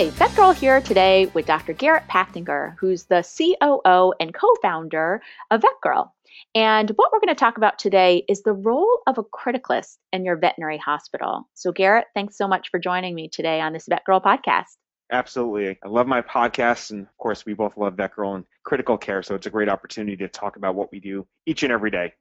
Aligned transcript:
Hi, 0.00 0.08
VETgirl 0.08 0.54
here 0.54 0.80
today 0.80 1.26
with 1.34 1.44
Dr. 1.44 1.74
Garret 1.74 2.08
Pachtinger, 2.08 2.74
who's 2.78 3.04
the 3.04 3.22
COO 3.22 4.14
and 4.18 4.32
co 4.32 4.48
founder 4.62 5.20
of 5.50 5.60
VETgirl. 5.60 6.10
And 6.54 6.88
what 6.96 7.12
we're 7.12 7.20
going 7.20 7.28
to 7.28 7.34
talk 7.34 7.58
about 7.58 7.78
today 7.78 8.24
is 8.26 8.42
the 8.42 8.54
role 8.54 9.00
of 9.06 9.18
a 9.18 9.24
criticalist 9.24 9.98
in 10.10 10.24
your 10.24 10.36
veterinary 10.36 10.78
hospital. 10.78 11.46
So, 11.52 11.70
Garret, 11.70 12.06
thanks 12.14 12.38
so 12.38 12.48
much 12.48 12.70
for 12.70 12.78
joining 12.78 13.14
me 13.14 13.28
today 13.28 13.60
on 13.60 13.74
this 13.74 13.88
VETgirl 13.88 14.22
podcast. 14.22 14.78
Absolutely. 15.12 15.78
I 15.84 15.88
love 15.88 16.06
my 16.06 16.22
podcast. 16.22 16.92
And 16.92 17.02
of 17.02 17.18
course, 17.18 17.44
we 17.44 17.52
both 17.52 17.76
love 17.76 17.96
VETgirl 17.96 18.36
and 18.36 18.44
critical 18.62 18.96
care. 18.96 19.22
So, 19.22 19.34
it's 19.34 19.48
a 19.48 19.50
great 19.50 19.68
opportunity 19.68 20.16
to 20.16 20.28
talk 20.28 20.56
about 20.56 20.76
what 20.76 20.90
we 20.90 20.98
do 20.98 21.26
each 21.44 21.62
and 21.62 21.70
every 21.70 21.90
day. 21.90 22.14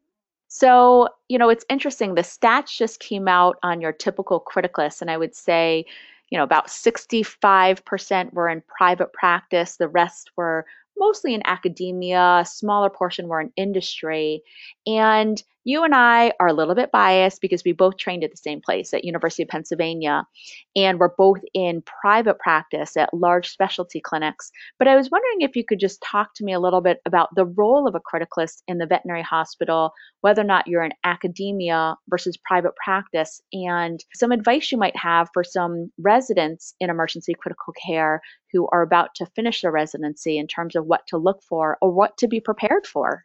So, 0.50 1.08
you 1.30 1.38
know, 1.38 1.48
it's 1.48 1.64
interesting. 1.70 2.16
The 2.16 2.24
stats 2.24 2.76
just 2.76 3.00
came 3.00 3.30
out 3.30 3.58
on 3.64 3.80
your 3.80 3.94
typical 3.94 4.44
criticalist, 4.44 5.00
and 5.00 5.10
I 5.10 5.16
would 5.16 5.34
say 5.34 5.86
you 6.30 6.38
know, 6.38 6.44
about 6.44 6.68
65% 6.68 8.34
were 8.34 8.50
in 8.50 8.62
private 8.68 9.14
practice, 9.14 9.78
the 9.78 9.88
rest 9.88 10.32
were 10.38 10.66
mostly 10.98 11.34
in 11.34 11.42
academia, 11.46 12.40
a 12.42 12.46
smaller 12.46 12.90
portion 12.90 13.28
were 13.28 13.42
in 13.42 13.52
industry. 13.56 14.42
And 14.86 15.42
you 15.70 15.84
and 15.84 15.94
I 15.94 16.34
are 16.40 16.48
a 16.48 16.54
little 16.54 16.74
bit 16.74 16.92
biased 16.92 17.42
because 17.42 17.64
we 17.64 17.74
both 17.74 17.98
trained 17.98 18.24
at 18.24 18.32
the 18.32 18.38
same 18.38 18.60
place 18.60 18.92
at 18.92 19.06
University 19.06 19.44
of 19.44 19.50
Pennsylvania 19.50 20.26
and 20.76 21.00
we're 21.00 21.14
both 21.16 21.42
in 21.54 21.84
private 22.02 22.40
practice 22.40 22.98
at 22.98 23.14
large 23.14 23.48
specialty 23.48 24.02
clinics. 24.02 24.52
But 24.80 24.88
I 24.88 24.96
was 24.96 25.12
wondering 25.12 25.42
if 25.42 25.56
you 25.56 25.64
could 25.64 25.80
just 25.80 26.02
talk 26.02 26.34
to 26.36 26.44
me 26.44 26.54
a 26.54 26.60
little 26.60 26.82
bit 26.82 27.02
about 27.06 27.36
the 27.36 27.46
role 27.46 27.88
of 27.88 27.94
a 27.94 28.00
criticalist 28.00 28.64
in 28.68 28.80
the 28.80 28.88
veterinary 28.88 29.22
hospital, 29.22 29.94
whether 30.22 30.42
or 30.42 30.46
not 30.46 30.66
you're 30.66 30.84
in 30.84 30.92
academia 31.04 31.96
versus 32.10 32.36
private 32.36 32.76
practice, 32.84 33.40
and 33.54 34.04
some 34.16 34.32
advice 34.32 34.72
you 34.72 34.78
might 34.80 34.98
have 34.98 35.30
for 35.36 35.44
some 35.44 35.92
residents 36.00 36.74
in 36.80 36.90
emergency 36.90 37.36
critical 37.36 37.74
care 37.86 38.22
who 38.52 38.68
are 38.72 38.82
about 38.82 39.14
to 39.14 39.28
finish 39.36 39.62
their 39.62 39.72
residency 39.72 40.40
in 40.40 40.48
terms 40.48 40.76
of 40.76 40.88
what 40.88 41.06
to 41.06 41.18
look 41.18 41.44
for 41.44 41.78
or 41.80 41.92
what 41.92 42.18
to 42.18 42.28
be 42.28 42.40
prepared 42.40 42.88
for. 42.88 43.24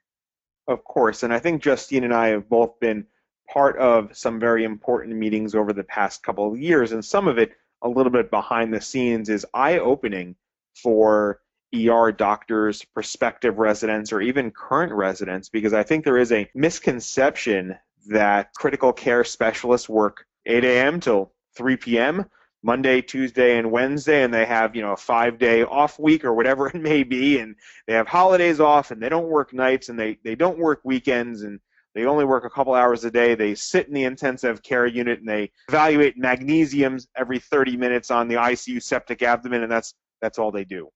Of 0.67 0.83
course, 0.85 1.23
and 1.23 1.33
I 1.33 1.39
think 1.39 1.63
Justine 1.63 2.05
and 2.05 2.15
I 2.15 2.29
have 2.29 2.49
both 2.49 2.81
been 2.81 3.07
part 3.53 3.77
of 3.79 4.17
some 4.17 4.41
very 4.41 4.65
important 4.65 5.15
meetings 5.15 5.55
over 5.55 5.73
the 5.73 5.85
past 5.85 6.23
couple 6.23 6.51
of 6.51 6.59
years, 6.59 6.93
and 6.93 7.05
some 7.05 7.29
of 7.29 7.39
it 7.39 7.53
a 7.83 7.89
little 7.89 8.13
bit 8.13 8.31
behind 8.31 8.73
the 8.73 8.81
scenes 8.81 9.29
is 9.29 9.45
eye 9.53 9.79
opening 9.79 10.37
for 10.83 11.41
ER 11.75 12.13
doctors, 12.13 12.83
prospective 12.83 13.59
residents, 13.59 14.13
or 14.13 14.23
even 14.23 14.51
current 14.51 14.93
residents, 14.93 15.49
because 15.51 15.75
I 15.75 15.83
think 15.83 16.05
there 16.05 16.17
is 16.17 16.33
a 16.33 16.49
misconception 16.55 17.77
that 18.09 18.55
critical 18.55 18.93
care 18.93 19.25
specialists 19.25 19.89
work 19.89 20.27
8 20.47 20.65
a.m. 20.65 21.01
till 21.01 21.33
3 21.57 21.77
p.m. 21.77 22.25
Monday, 22.65 23.03
Tuesday, 23.03 23.59
and 23.59 23.71
Wednesday, 23.71 24.23
and 24.23 24.33
they 24.33 24.47
have, 24.47 24.75
you 24.75 24.81
know, 24.81 24.93
a 24.93 24.97
five 24.97 25.39
day 25.39 25.63
off 25.63 25.99
week 25.99 26.25
or 26.25 26.33
whatever 26.33 26.67
it 26.75 26.75
may 26.75 27.03
be, 27.03 27.39
and 27.39 27.55
they 27.87 27.93
have 27.93 28.09
holidays 28.09 28.59
off 28.59 28.91
and 28.91 29.03
they 29.03 29.11
don't 29.11 29.29
work 29.29 29.53
nights 29.53 29.91
and 29.91 29.99
they, 29.99 30.19
they 30.25 30.35
don't 30.35 30.59
work 30.59 30.81
weekends 30.83 31.43
and 31.43 31.61
they 31.95 32.07
only 32.07 32.25
work 32.25 32.45
a 32.45 32.51
couple 32.51 32.75
hours 32.75 33.05
a 33.05 33.11
day. 33.11 33.35
They 33.35 33.55
sit 33.55 33.87
in 33.87 33.95
the 33.95 34.05
intensive 34.05 34.63
care 34.63 34.87
unit 34.87 35.21
and 35.21 35.29
they 35.29 35.53
evaluate 35.69 36.19
magnesiums 36.19 37.07
every 37.17 37.39
30 37.39 37.77
minutes 37.77 38.11
on 38.11 38.29
the 38.29 38.35
ICU 38.37 38.83
septic 38.83 39.23
abdomen, 39.23 39.63
and 39.63 39.71
that's 39.71 39.95
that's 40.23 40.39
all 40.39 40.51
they 40.51 40.65
do. 40.65 40.89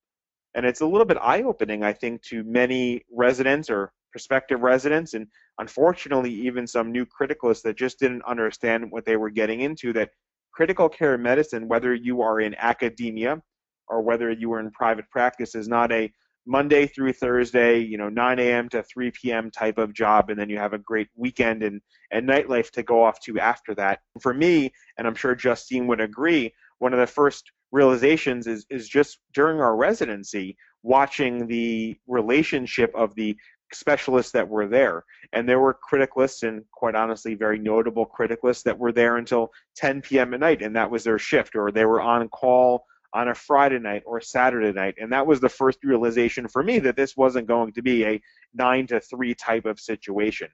And 0.55 0.65
it's 0.65 0.81
a 0.81 0.87
little 0.87 1.05
bit 1.05 1.19
eye 1.21 1.43
opening, 1.43 1.85
I 1.85 1.93
think, 1.93 2.23
to 2.23 2.43
many 2.45 3.03
residents 3.13 3.69
or 3.69 3.93
prospective 4.11 4.63
residents, 4.63 5.13
and 5.13 5.27
unfortunately, 5.59 6.33
even 6.33 6.67
some 6.67 6.91
new 6.91 7.05
criticalists 7.05 7.63
that 7.63 7.77
just 7.77 8.01
didn't 8.01 8.23
understand 8.27 8.91
what 8.91 9.05
they 9.05 9.17
were 9.17 9.31
getting 9.31 9.61
into. 9.61 9.93
That 9.93 10.11
critical 10.59 10.89
care 10.89 11.17
medicine, 11.17 11.69
whether 11.69 11.95
you 11.95 12.21
are 12.21 12.41
in 12.41 12.53
academia 12.59 13.41
or 13.87 14.03
whether 14.03 14.29
you 14.29 14.53
are 14.53 14.59
in 14.59 14.73
private 14.73 15.09
practice, 15.09 15.55
is 15.55 15.69
not 15.69 15.93
a 15.93 16.13
Monday 16.49 16.85
through 16.85 17.13
Thursday, 17.13 17.79
you 17.79 17.97
know, 17.97 18.09
9 18.09 18.41
a.m. 18.41 18.69
to 18.71 18.83
3 18.83 19.13
p.m. 19.13 19.53
type 19.53 19.79
of 19.79 19.95
job, 19.95 20.31
and 20.31 20.41
then 20.41 20.51
you 20.51 20.59
have 20.59 20.73
a 20.73 20.79
great 20.79 21.07
weekend 21.15 21.63
and, 21.63 21.81
and 22.11 22.29
nightlife 22.29 22.73
to 22.73 22.83
go 22.83 23.05
off 23.05 23.21
to 23.21 23.39
after 23.39 23.73
that. 23.77 24.01
For 24.21 24.35
me, 24.35 24.73
and 24.97 25.07
I'm 25.07 25.15
sure 25.15 25.37
Justine 25.37 25.87
would 25.87 26.01
agree, 26.01 26.53
one 26.81 26.93
of 26.93 26.99
the 26.99 27.07
first 27.07 27.53
realizations 27.71 28.49
is, 28.49 28.67
is 28.69 28.89
just 28.89 29.21
during 29.35 29.61
our 29.61 29.77
residency, 29.77 30.57
watching 30.83 31.47
the 31.47 31.97
relationship 32.09 32.91
of 32.97 33.15
the 33.15 33.37
specialists 33.73 34.33
that 34.33 34.49
were 34.49 34.67
there. 34.67 35.05
And 35.33 35.49
there 35.49 35.61
were 35.61 35.79
criticalists, 35.91 36.47
and 36.47 36.65
quite 36.73 36.95
honestly, 36.95 37.35
very 37.35 37.59
notable 37.59 38.07
criticalists 38.07 38.63
that 38.65 38.79
were 38.79 38.93
there 38.93 39.17
until 39.17 39.53
10 39.77 40.03
p.m. 40.03 40.35
at 40.35 40.41
night, 40.41 40.63
and 40.63 40.75
that 40.77 40.91
was 40.91 41.05
their 41.05 41.19
shift, 41.19 41.57
or 41.57 41.71
they 41.71 41.85
were 41.85 42.01
on 42.01 42.29
call 42.29 42.85
on 43.15 43.29
a 43.29 43.35
Friday 43.35 43.79
night 43.79 44.03
or 44.05 44.19
a 44.19 44.23
Saturday 44.23 44.73
night. 44.73 44.95
And 44.99 45.13
that 45.13 45.27
was 45.27 45.41
the 45.41 45.49
first 45.49 45.79
realization 45.83 46.47
for 46.47 46.63
me 46.63 46.79
that 46.81 46.97
this 46.97 47.17
wasn't 47.17 47.47
going 47.47 47.73
to 47.73 47.83
be 47.83 48.05
a 48.05 48.21
9 48.55 48.87
to 48.89 49.01
3 49.01 49.35
type 49.35 49.65
of 49.65 49.81
situation. 49.81 50.49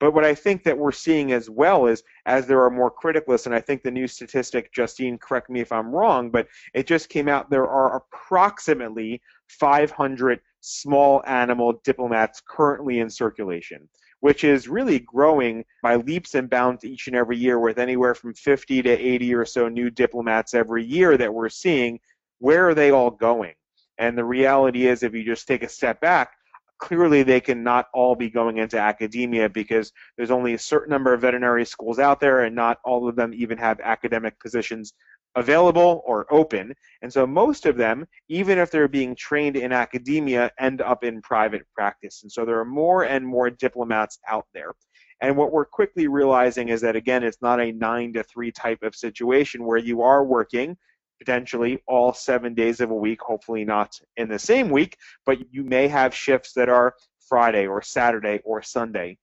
But 0.00 0.14
what 0.14 0.24
I 0.24 0.34
think 0.34 0.62
that 0.62 0.78
we're 0.78 0.92
seeing 0.92 1.32
as 1.32 1.50
well 1.50 1.86
is 1.86 2.02
as 2.24 2.46
there 2.46 2.62
are 2.62 2.70
more 2.70 2.92
criticalists, 2.92 3.46
and 3.46 3.54
I 3.54 3.60
think 3.60 3.82
the 3.82 3.90
new 3.90 4.06
statistic, 4.06 4.72
Justine, 4.72 5.18
correct 5.18 5.50
me 5.50 5.60
if 5.60 5.72
I'm 5.72 5.90
wrong, 5.90 6.30
but 6.30 6.46
it 6.72 6.86
just 6.86 7.08
came 7.08 7.28
out 7.28 7.50
there 7.50 7.66
are 7.66 7.96
approximately 7.96 9.20
500 9.48 10.40
small 10.60 11.22
animal 11.26 11.80
diplomats 11.84 12.42
currently 12.46 13.00
in 13.00 13.10
circulation, 13.10 13.88
which 14.20 14.44
is 14.44 14.68
really 14.68 14.98
growing 15.00 15.64
by 15.82 15.96
leaps 15.96 16.34
and 16.34 16.50
bounds 16.50 16.84
each 16.84 17.06
and 17.06 17.16
every 17.16 17.36
year 17.36 17.58
with 17.58 17.78
anywhere 17.78 18.14
from 18.14 18.34
50 18.34 18.82
to 18.82 18.90
80 18.90 19.34
or 19.34 19.44
so 19.44 19.68
new 19.68 19.90
diplomats 19.90 20.54
every 20.54 20.84
year 20.84 21.16
that 21.16 21.32
we're 21.32 21.48
seeing. 21.48 22.00
Where 22.38 22.68
are 22.68 22.74
they 22.74 22.90
all 22.90 23.10
going? 23.10 23.54
And 23.98 24.16
the 24.16 24.24
reality 24.24 24.86
is, 24.86 25.02
if 25.02 25.14
you 25.14 25.24
just 25.24 25.48
take 25.48 25.62
a 25.62 25.68
step 25.68 26.00
back, 26.00 26.32
clearly 26.78 27.22
they 27.22 27.40
cannot 27.40 27.88
all 27.92 28.14
be 28.14 28.30
going 28.30 28.58
into 28.58 28.78
academia 28.78 29.48
because 29.48 29.92
there's 30.16 30.30
only 30.30 30.54
a 30.54 30.58
certain 30.58 30.90
number 30.90 31.12
of 31.12 31.20
veterinary 31.20 31.64
schools 31.64 31.98
out 31.98 32.20
there 32.20 32.44
and 32.44 32.54
not 32.54 32.78
all 32.84 33.08
of 33.08 33.16
them 33.16 33.34
even 33.34 33.58
have 33.58 33.80
academic 33.80 34.38
positions 34.40 34.94
available 35.36 36.02
or 36.04 36.26
open. 36.32 36.74
And 37.02 37.12
so 37.12 37.26
most 37.26 37.66
of 37.66 37.76
them, 37.76 38.06
even 38.28 38.58
if 38.58 38.70
they're 38.70 38.88
being 38.88 39.14
trained 39.14 39.56
in 39.56 39.72
academia, 39.72 40.50
end 40.58 40.80
up 40.80 41.04
in 41.04 41.22
private 41.22 41.62
practice. 41.74 42.22
And 42.22 42.32
so 42.32 42.44
there 42.44 42.58
are 42.58 42.64
more 42.64 43.04
and 43.04 43.26
more 43.26 43.50
diplomats 43.50 44.18
out 44.28 44.46
there. 44.54 44.72
And 45.20 45.36
what 45.36 45.52
we're 45.52 45.64
quickly 45.64 46.06
realizing 46.06 46.68
is 46.68 46.80
that, 46.82 46.96
again, 46.96 47.24
it's 47.24 47.42
not 47.42 47.60
a 47.60 47.72
nine 47.72 48.12
to 48.14 48.22
three 48.22 48.52
type 48.52 48.82
of 48.82 48.94
situation 48.94 49.64
where 49.64 49.78
you 49.78 50.02
are 50.02 50.24
working 50.24 50.76
potentially 51.18 51.82
all 51.88 52.12
seven 52.12 52.54
days 52.54 52.80
of 52.80 52.90
a 52.90 52.94
week, 52.94 53.20
hopefully 53.20 53.64
not 53.64 53.92
in 54.16 54.28
the 54.28 54.38
same 54.38 54.70
week, 54.70 54.96
but 55.26 55.38
you 55.52 55.64
may 55.64 55.88
have 55.88 56.14
shifts 56.14 56.52
that 56.52 56.68
are 56.68 56.94
Friday 57.28 57.66
or 57.66 57.82
Saturday 57.82 58.40
or 58.44 58.62
Sunday. 58.62 59.18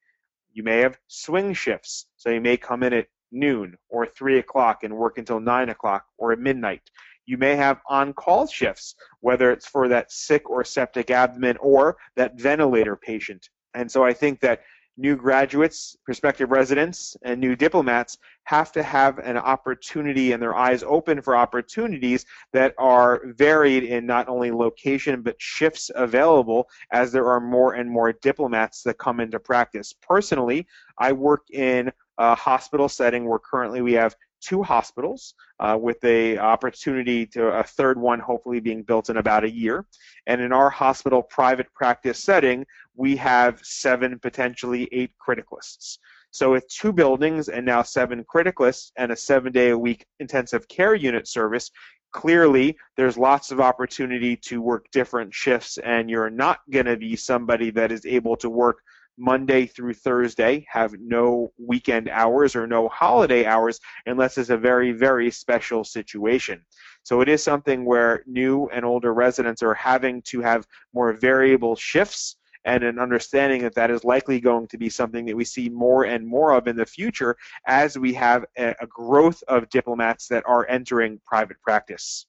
You 0.51 0.63
may 0.63 0.79
have 0.79 0.97
swing 1.07 1.53
shifts. 1.53 2.07
So 2.17 2.29
you 2.29 2.41
may 2.41 2.57
come 2.57 2.83
in 2.83 2.93
at 2.93 3.07
noon 3.31 3.75
or 3.89 4.05
3 4.05 4.39
o'clock 4.39 4.83
and 4.83 4.95
work 4.95 5.17
until 5.17 5.39
9 5.39 5.69
o'clock 5.69 6.05
or 6.17 6.31
at 6.31 6.39
midnight. 6.39 6.81
You 7.25 7.37
may 7.37 7.55
have 7.55 7.81
on 7.89 8.13
call 8.13 8.47
shifts, 8.47 8.95
whether 9.21 9.51
it's 9.51 9.67
for 9.67 9.87
that 9.87 10.11
sick 10.11 10.49
or 10.49 10.63
septic 10.63 11.09
abdomen 11.09 11.57
or 11.57 11.97
that 12.15 12.39
ventilator 12.39 12.95
patient. 12.95 13.49
And 13.73 13.91
so 13.91 14.03
I 14.03 14.13
think 14.13 14.39
that 14.41 14.61
new 14.97 15.15
graduates, 15.15 15.97
prospective 16.05 16.51
residents, 16.51 17.17
and 17.23 17.39
new 17.39 17.55
diplomats 17.55 18.17
have 18.45 18.71
to 18.71 18.83
have 18.83 19.17
an 19.19 19.37
opportunity 19.37 20.31
and 20.31 20.41
their 20.41 20.55
eyes 20.55 20.83
open 20.83 21.21
for 21.21 21.35
opportunities 21.35 22.25
that 22.53 22.73
are 22.77 23.21
varied 23.35 23.83
in 23.83 24.05
not 24.05 24.29
only 24.29 24.51
location 24.51 25.21
but 25.21 25.35
shifts 25.39 25.91
available 25.95 26.67
as 26.91 27.11
there 27.11 27.27
are 27.27 27.41
more 27.41 27.73
and 27.73 27.89
more 27.89 28.13
diplomats 28.13 28.83
that 28.83 28.97
come 28.97 29.19
into 29.19 29.39
practice. 29.39 29.93
Personally, 30.01 30.65
I 30.97 31.11
work 31.11 31.41
in 31.51 31.91
hospital 32.17 32.89
setting 32.89 33.27
where 33.27 33.39
currently 33.39 33.81
we 33.81 33.93
have 33.93 34.15
two 34.41 34.61
hospitals 34.61 35.33
uh, 35.59 35.77
with 35.79 36.03
a 36.03 36.37
opportunity 36.37 37.25
to 37.25 37.47
a 37.47 37.63
third 37.63 37.99
one 37.99 38.19
hopefully 38.19 38.59
being 38.59 38.83
built 38.83 39.09
in 39.09 39.17
about 39.17 39.43
a 39.43 39.49
year. 39.49 39.85
And 40.27 40.41
in 40.41 40.51
our 40.51 40.69
hospital 40.69 41.23
private 41.23 41.67
practice 41.73 42.19
setting 42.19 42.65
we 42.95 43.15
have 43.17 43.59
seven 43.63 44.19
potentially 44.19 44.87
eight 44.91 45.11
criticalists. 45.25 45.97
So 46.31 46.51
with 46.51 46.67
two 46.67 46.91
buildings 46.91 47.49
and 47.49 47.65
now 47.65 47.81
seven 47.81 48.23
criticalists 48.23 48.91
and 48.97 49.11
a 49.11 49.15
seven 49.15 49.51
day 49.51 49.69
a 49.69 49.77
week 49.77 50.05
intensive 50.19 50.67
care 50.67 50.93
unit 50.93 51.27
service 51.27 51.71
clearly 52.11 52.77
there's 52.95 53.17
lots 53.17 53.51
of 53.51 53.59
opportunity 53.59 54.37
to 54.37 54.61
work 54.61 54.85
different 54.93 55.33
shifts 55.33 55.77
and 55.79 56.09
you're 56.09 56.29
not 56.29 56.59
going 56.71 56.85
to 56.85 56.95
be 56.95 57.13
somebody 57.15 57.71
that 57.71 57.91
is 57.91 58.05
able 58.05 58.37
to 58.37 58.49
work 58.49 58.77
Monday 59.17 59.65
through 59.65 59.93
Thursday, 59.93 60.65
have 60.69 60.93
no 60.99 61.51
weekend 61.57 62.09
hours 62.09 62.55
or 62.55 62.67
no 62.67 62.87
holiday 62.89 63.45
hours 63.45 63.79
unless 64.05 64.37
it's 64.37 64.49
a 64.49 64.57
very, 64.57 64.91
very 64.91 65.31
special 65.31 65.83
situation. 65.83 66.63
So 67.03 67.21
it 67.21 67.29
is 67.29 67.43
something 67.43 67.85
where 67.85 68.23
new 68.25 68.67
and 68.73 68.83
older 68.83 69.13
residents 69.13 69.61
are 69.61 69.73
having 69.73 70.21
to 70.23 70.41
have 70.41 70.67
more 70.93 71.13
variable 71.13 71.75
shifts 71.75 72.37
and 72.65 72.83
an 72.83 72.99
understanding 72.99 73.61
that 73.61 73.75
that 73.75 73.91
is 73.91 74.03
likely 74.03 74.39
going 74.39 74.67
to 74.67 74.77
be 74.77 74.89
something 74.89 75.25
that 75.25 75.35
we 75.35 75.45
see 75.45 75.69
more 75.69 76.05
and 76.05 76.27
more 76.27 76.53
of 76.53 76.67
in 76.67 76.75
the 76.75 76.85
future 76.85 77.37
as 77.67 77.97
we 77.97 78.13
have 78.13 78.43
a, 78.57 78.73
growth 78.87 79.43
of 79.47 79.69
diplomats 79.69 80.27
that 80.27 80.43
are 80.47 80.67
entering 80.67 81.19
private 81.25 81.61
practice. 81.61 82.25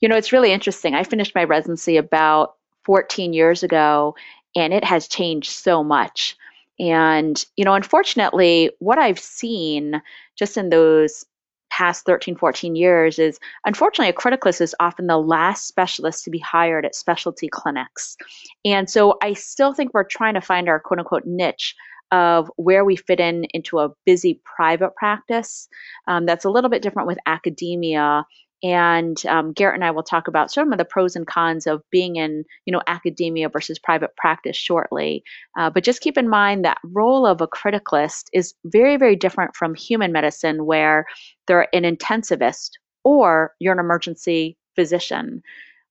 You 0.00 0.08
know, 0.08 0.16
it's 0.16 0.32
really 0.32 0.52
interesting. 0.52 0.94
I 0.94 1.04
finished 1.04 1.34
my 1.34 1.44
residency 1.44 1.96
about 1.96 2.56
14 2.84 3.32
years 3.32 3.62
ago, 3.62 4.16
and 4.56 4.72
it 4.72 4.84
has 4.84 5.08
changed 5.08 5.50
so 5.50 5.82
much. 5.82 6.36
And, 6.78 7.44
you 7.56 7.64
know, 7.64 7.74
unfortunately, 7.74 8.70
what 8.78 8.98
I've 8.98 9.18
seen 9.18 10.00
just 10.36 10.56
in 10.56 10.70
those 10.70 11.24
past 11.70 12.04
13, 12.04 12.36
14 12.36 12.74
years 12.74 13.18
is 13.18 13.38
unfortunately 13.64 14.10
a 14.10 14.12
criticalist 14.12 14.60
is 14.60 14.74
often 14.80 15.06
the 15.06 15.18
last 15.18 15.68
specialist 15.68 16.24
to 16.24 16.30
be 16.30 16.38
hired 16.38 16.84
at 16.84 16.94
specialty 16.94 17.48
clinics. 17.48 18.16
And 18.64 18.90
so 18.90 19.18
I 19.22 19.34
still 19.34 19.72
think 19.72 19.94
we're 19.94 20.04
trying 20.04 20.34
to 20.34 20.40
find 20.40 20.68
our 20.68 20.80
quote 20.80 20.98
unquote 20.98 21.26
niche 21.26 21.74
of 22.12 22.50
where 22.56 22.84
we 22.84 22.96
fit 22.96 23.20
in 23.20 23.44
into 23.54 23.78
a 23.78 23.90
busy 24.04 24.40
private 24.44 24.96
practice. 24.96 25.68
Um, 26.08 26.26
that's 26.26 26.44
a 26.44 26.50
little 26.50 26.70
bit 26.70 26.82
different 26.82 27.06
with 27.06 27.18
academia 27.26 28.26
and 28.62 29.24
um, 29.26 29.52
Garret 29.52 29.74
and 29.74 29.84
I 29.84 29.90
will 29.90 30.02
talk 30.02 30.28
about 30.28 30.50
some 30.50 30.72
of 30.72 30.78
the 30.78 30.84
pros 30.84 31.16
and 31.16 31.26
cons 31.26 31.66
of 31.66 31.82
being 31.90 32.16
in, 32.16 32.44
you 32.66 32.72
know, 32.72 32.82
academia 32.86 33.48
versus 33.48 33.78
private 33.78 34.14
practice 34.16 34.56
shortly. 34.56 35.24
Uh, 35.58 35.70
but 35.70 35.84
just 35.84 36.02
keep 36.02 36.18
in 36.18 36.28
mind 36.28 36.64
that 36.64 36.78
role 36.84 37.26
of 37.26 37.40
a 37.40 37.48
criticalist 37.48 38.24
is 38.32 38.54
very, 38.64 38.96
very 38.96 39.16
different 39.16 39.56
from 39.56 39.74
human 39.74 40.12
medicine, 40.12 40.66
where 40.66 41.06
they're 41.46 41.74
an 41.74 41.84
intensivist 41.84 42.70
or 43.04 43.54
you're 43.60 43.72
an 43.72 43.80
emergency 43.80 44.56
physician. 44.76 45.42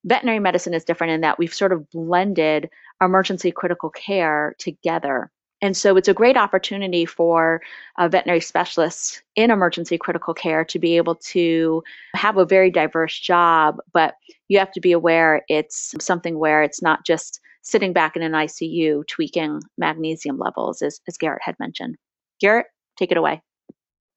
Veterinary 0.05 0.39
medicine 0.39 0.73
is 0.73 0.85
different 0.85 1.11
in 1.11 1.21
that 1.21 1.37
we've 1.39 1.53
sort 1.53 1.73
of 1.73 1.89
blended 1.89 2.69
emergency 3.01 3.51
critical 3.51 3.89
care 3.89 4.55
together. 4.59 5.31
And 5.61 5.75
so 5.75 5.97
it's 5.97 6.07
a 6.07 6.13
great 6.13 6.37
opportunity 6.37 7.05
for 7.05 7.61
uh, 7.97 8.07
veterinary 8.07 8.39
specialists 8.39 9.21
in 9.35 9.51
emergency 9.51 9.97
critical 9.97 10.33
care 10.33 10.63
to 10.65 10.79
be 10.79 10.95
able 10.95 11.15
to 11.15 11.83
have 12.15 12.37
a 12.37 12.45
very 12.45 12.71
diverse 12.71 13.19
job, 13.19 13.77
but 13.93 14.15
you 14.47 14.57
have 14.57 14.71
to 14.71 14.79
be 14.79 14.93
aware 14.93 15.43
it's 15.49 15.93
something 15.99 16.39
where 16.39 16.63
it's 16.63 16.81
not 16.81 17.05
just 17.05 17.41
sitting 17.61 17.91
back 17.91 18.15
in 18.15 18.21
an 18.21 18.31
ICU 18.31 19.05
tweaking 19.07 19.61
magnesium 19.77 20.37
levels, 20.37 20.81
as, 20.81 21.01
as 21.07 21.17
Garret 21.17 21.41
had 21.41 21.55
mentioned. 21.59 21.97
Garret, 22.39 22.67
take 22.97 23.11
it 23.11 23.17
away. 23.17 23.41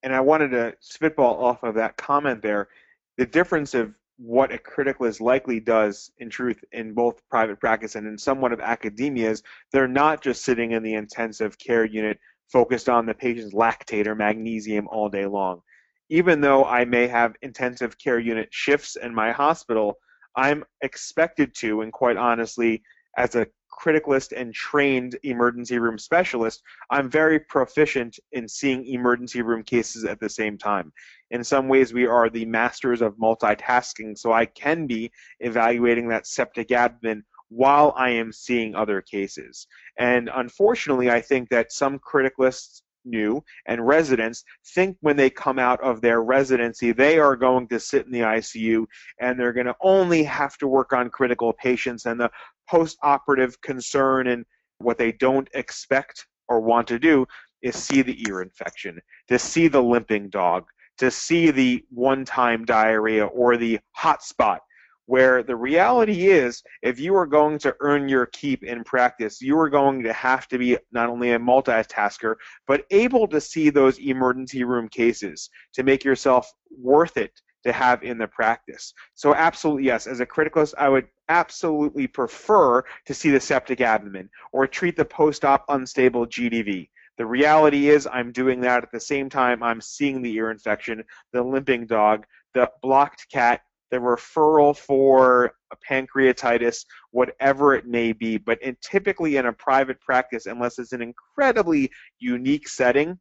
And 0.01 0.13
I 0.13 0.21
wanted 0.21 0.51
to 0.51 0.75
spitball 0.79 1.43
off 1.43 1.63
of 1.63 1.75
that 1.75 1.97
comment 1.97 2.41
there. 2.41 2.69
The 3.17 3.25
difference 3.25 3.73
of 3.73 3.93
what 4.17 4.53
a 4.53 4.57
criticalist 4.57 5.19
likely 5.21 5.59
does 5.59 6.11
in 6.19 6.29
truth 6.29 6.63
in 6.71 6.93
both 6.93 7.21
private 7.29 7.59
practice 7.59 7.95
and 7.95 8.07
in 8.07 8.17
somewhat 8.17 8.53
of 8.53 8.59
academia 8.59 9.31
is 9.31 9.43
they're 9.71 9.87
not 9.87 10.21
just 10.21 10.43
sitting 10.43 10.71
in 10.71 10.83
the 10.83 10.93
intensive 10.93 11.57
care 11.57 11.85
unit 11.85 12.19
focused 12.51 12.89
on 12.89 13.05
the 13.05 13.13
patient's 13.13 13.55
lactate 13.55 14.05
or 14.05 14.15
magnesium 14.15 14.87
all 14.89 15.09
day 15.09 15.25
long. 15.25 15.61
Even 16.09 16.41
though 16.41 16.63
I 16.65 16.85
may 16.85 17.07
have 17.07 17.35
intensive 17.41 17.97
care 17.97 18.19
unit 18.19 18.49
shifts 18.51 18.95
in 18.95 19.15
my 19.15 19.31
hospital, 19.31 19.97
I'm 20.35 20.63
expected 20.81 21.55
to, 21.55 21.81
and 21.81 21.91
quite 21.91 22.17
honestly, 22.17 22.83
as 23.17 23.35
a 23.35 23.47
criticalist 23.79 24.33
and 24.35 24.53
trained 24.53 25.17
emergency 25.23 25.79
room 25.79 25.97
specialist, 25.97 26.63
I'm 26.89 27.09
very 27.09 27.39
proficient 27.39 28.19
in 28.31 28.47
seeing 28.47 28.85
emergency 28.85 29.41
room 29.41 29.63
cases 29.63 30.05
at 30.05 30.19
the 30.19 30.29
same 30.29 30.57
time. 30.57 30.91
In 31.31 31.43
some 31.43 31.67
ways, 31.67 31.93
we 31.93 32.05
are 32.05 32.29
the 32.29 32.45
masters 32.45 33.01
of 33.01 33.17
multitasking, 33.17 34.17
so 34.17 34.31
I 34.31 34.45
can 34.45 34.87
be 34.87 35.11
evaluating 35.39 36.07
that 36.09 36.27
septic 36.27 36.71
abdomen 36.71 37.23
while 37.49 37.93
I 37.95 38.09
am 38.09 38.31
seeing 38.31 38.75
other 38.75 39.01
cases. 39.01 39.67
And 39.99 40.29
unfortunately, 40.33 41.11
I 41.11 41.21
think 41.21 41.49
that 41.49 41.71
some 41.71 41.99
criticalists 41.99 42.81
new 43.05 43.43
and 43.65 43.85
residents 43.85 44.43
think 44.73 44.97
when 45.01 45.17
they 45.17 45.29
come 45.29 45.59
out 45.59 45.81
of 45.81 46.01
their 46.01 46.21
residency 46.21 46.91
they 46.91 47.19
are 47.19 47.35
going 47.35 47.67
to 47.67 47.79
sit 47.79 48.05
in 48.05 48.11
the 48.11 48.21
ICU 48.21 48.85
and 49.19 49.39
they're 49.39 49.53
going 49.53 49.65
to 49.65 49.75
only 49.81 50.23
have 50.23 50.57
to 50.57 50.67
work 50.67 50.93
on 50.93 51.09
critical 51.09 51.53
patients 51.53 52.05
and 52.05 52.19
the 52.19 52.29
post-operative 52.69 53.59
concern 53.61 54.27
and 54.27 54.45
what 54.79 54.97
they 54.97 55.11
don't 55.11 55.47
expect 55.53 56.25
or 56.47 56.59
want 56.59 56.87
to 56.87 56.99
do 56.99 57.25
is 57.61 57.75
see 57.75 58.01
the 58.01 58.21
ear 58.27 58.41
infection, 58.41 58.99
to 59.27 59.39
see 59.39 59.67
the 59.67 59.81
limping 59.81 60.29
dog, 60.29 60.65
to 60.97 61.09
see 61.09 61.51
the 61.51 61.83
one-time 61.89 62.65
diarrhea 62.65 63.25
or 63.25 63.57
the 63.57 63.79
hot 63.93 64.23
spot 64.23 64.61
where 65.05 65.43
the 65.43 65.55
reality 65.55 66.29
is 66.29 66.63
if 66.81 66.99
you 66.99 67.15
are 67.15 67.25
going 67.25 67.59
to 67.59 67.75
earn 67.81 68.07
your 68.07 68.25
keep 68.27 68.63
in 68.63 68.83
practice 68.83 69.41
you 69.41 69.57
are 69.59 69.69
going 69.69 70.01
to 70.01 70.13
have 70.13 70.47
to 70.47 70.57
be 70.57 70.77
not 70.91 71.09
only 71.09 71.33
a 71.33 71.39
multitasker 71.39 72.35
but 72.67 72.85
able 72.91 73.27
to 73.27 73.41
see 73.41 73.69
those 73.69 73.99
emergency 73.99 74.63
room 74.63 74.87
cases 74.87 75.49
to 75.73 75.83
make 75.83 76.03
yourself 76.03 76.49
worth 76.77 77.17
it 77.17 77.41
to 77.63 77.71
have 77.71 78.03
in 78.03 78.17
the 78.17 78.27
practice. 78.27 78.93
So 79.15 79.33
absolutely 79.33 79.85
yes, 79.85 80.07
as 80.07 80.19
a 80.19 80.25
criticalist, 80.25 80.73
I 80.77 80.89
would 80.89 81.07
absolutely 81.29 82.07
prefer 82.07 82.83
to 83.05 83.13
see 83.13 83.31
the 83.31 83.39
septic 83.39 83.81
abdomen 83.81 84.29
or 84.51 84.67
treat 84.67 84.95
the 84.95 85.05
post-op 85.05 85.65
unstable 85.69 86.27
GDV. 86.27 86.89
The 87.17 87.25
reality 87.25 87.89
is 87.89 88.07
I'm 88.11 88.31
doing 88.31 88.59
that 88.61 88.83
at 88.83 88.91
the 88.91 88.99
same 88.99 89.29
time 89.29 89.61
I'm 89.61 89.81
seeing 89.81 90.21
the 90.21 90.33
ear 90.33 90.51
infection, 90.51 91.03
the 91.31 91.43
limping 91.43 91.85
dog, 91.85 92.25
the 92.53 92.69
blocked 92.81 93.27
cat, 93.31 93.61
the 93.91 93.97
referral 93.97 94.75
for 94.75 95.53
pancreatitis, 95.87 96.85
whatever 97.11 97.75
it 97.75 97.85
may 97.85 98.11
be. 98.11 98.37
But 98.37 98.61
in, 98.63 98.75
typically 98.81 99.35
in 99.37 99.45
a 99.45 99.53
private 99.53 100.01
practice, 100.01 100.47
unless 100.47 100.79
it's 100.79 100.93
an 100.93 101.01
incredibly 101.01 101.91
unique 102.17 102.67
setting, 102.67 103.19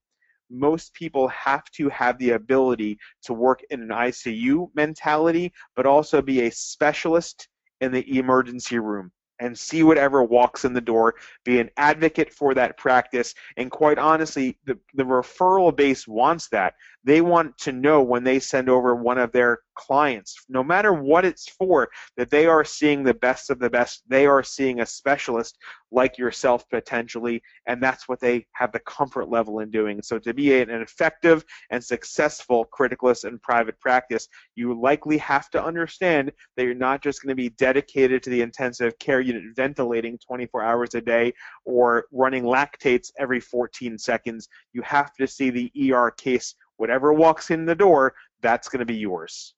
most 0.51 0.95
people 0.95 1.29
have 1.29 1.65
to 1.73 1.89
have 1.89 2.19
the 2.19 2.31
ability 2.31 2.99
to 3.23 3.35
work 3.35 3.61
in 3.71 3.83
an 3.83 3.89
ICU 3.89 4.69
mentality, 4.75 5.53
but 5.77 5.87
also 5.87 6.21
be 6.23 6.43
a 6.43 6.51
specialist 6.51 7.49
in 7.81 7.93
the 7.93 8.19
emergency 8.19 8.79
room 8.79 9.11
and 9.43 9.59
see 9.59 9.83
whatever 9.83 10.23
walks 10.23 10.65
in 10.65 10.73
the 10.73 10.81
door, 10.81 11.17
be 11.45 11.59
an 11.59 11.69
advocate 11.77 12.33
for 12.33 12.55
that 12.55 12.77
practice. 12.77 13.35
And 13.57 13.71
quite 13.71 13.99
honestly, 13.99 14.57
the, 14.67 14.79
the 14.95 15.03
referral 15.03 15.75
base 15.75 16.07
wants 16.07 16.49
that. 16.51 16.75
They 17.03 17.21
want 17.21 17.59
to 17.59 17.73
know 17.73 18.03
when 18.03 18.23
they 18.23 18.39
send 18.39 18.69
over 18.69 18.95
one 18.95 19.19
of 19.19 19.33
their 19.33 19.59
clients, 19.75 20.45
no 20.49 20.63
matter 20.63 20.93
what 20.93 21.25
it's 21.25 21.49
for, 21.49 21.89
that 22.17 22.31
they 22.31 22.47
are 22.47 22.65
seeing 22.65 23.03
the 23.03 23.15
best 23.15 23.51
of 23.51 23.59
the 23.59 23.71
best. 23.71 24.03
They 24.09 24.27
are 24.27 24.43
seeing 24.43 24.81
a 24.81 24.87
specialist 24.87 25.59
like 25.91 26.17
yourself 26.17 26.69
potentially, 26.71 27.43
and 27.67 27.83
that's 27.83 28.09
what 28.09 28.21
they 28.21 28.47
have 28.53 28.73
the 28.73 28.81
comfort 28.81 29.29
level 29.29 29.61
in 29.61 29.71
doing. 29.71 30.01
So 30.03 30.19
to 30.19 30.33
be 30.33 30.61
an 30.61 30.71
effective 30.71 31.45
and 31.71 31.85
successful 31.85 32.67
criticalist 32.73 33.27
in 33.27 33.39
private 33.41 33.79
practice, 33.81 34.29
you 34.55 34.79
likely 34.79 35.19
have 35.19 35.51
to 35.51 35.63
understand 35.63 36.33
that 36.57 36.65
you're 36.65 36.75
not 36.75 37.03
just 37.03 37.23
going 37.23 37.31
to 37.31 37.35
be 37.35 37.51
dedicated 37.51 38.23
to 38.23 38.31
the 38.31 38.41
intensive 38.41 38.99
care 38.99 39.21
unit 39.21 39.43
ventilating 39.55 40.19
24 40.19 40.63
hours 40.63 40.95
a 40.95 41.01
day 41.01 41.33
or 41.65 42.07
running 42.11 42.45
lactates 42.45 43.11
every 43.19 43.41
14 43.41 43.99
seconds. 43.99 44.49
You 44.73 44.83
have 44.83 45.13
to 45.15 45.27
see 45.27 45.51
the 45.51 45.93
ER 45.93 46.11
case 46.11 46.55
whatever 46.83 47.13
walks 47.13 47.51
in 47.51 47.65
the 47.65 47.77
door, 47.77 48.13
that's 48.41 48.69
going 48.69 48.81
to 48.81 48.85
be 48.85 48.97
yours. 48.97 49.55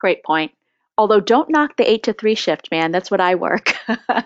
Great 0.00 0.22
point. 0.24 0.52
Although 0.96 1.20
don't 1.20 1.50
knock 1.50 1.76
the 1.76 1.90
eight 1.90 2.04
to 2.04 2.12
three 2.12 2.36
shift, 2.36 2.68
man. 2.70 2.92
That's 2.92 3.10
what 3.10 3.20
I 3.20 3.34
work. 3.34 3.74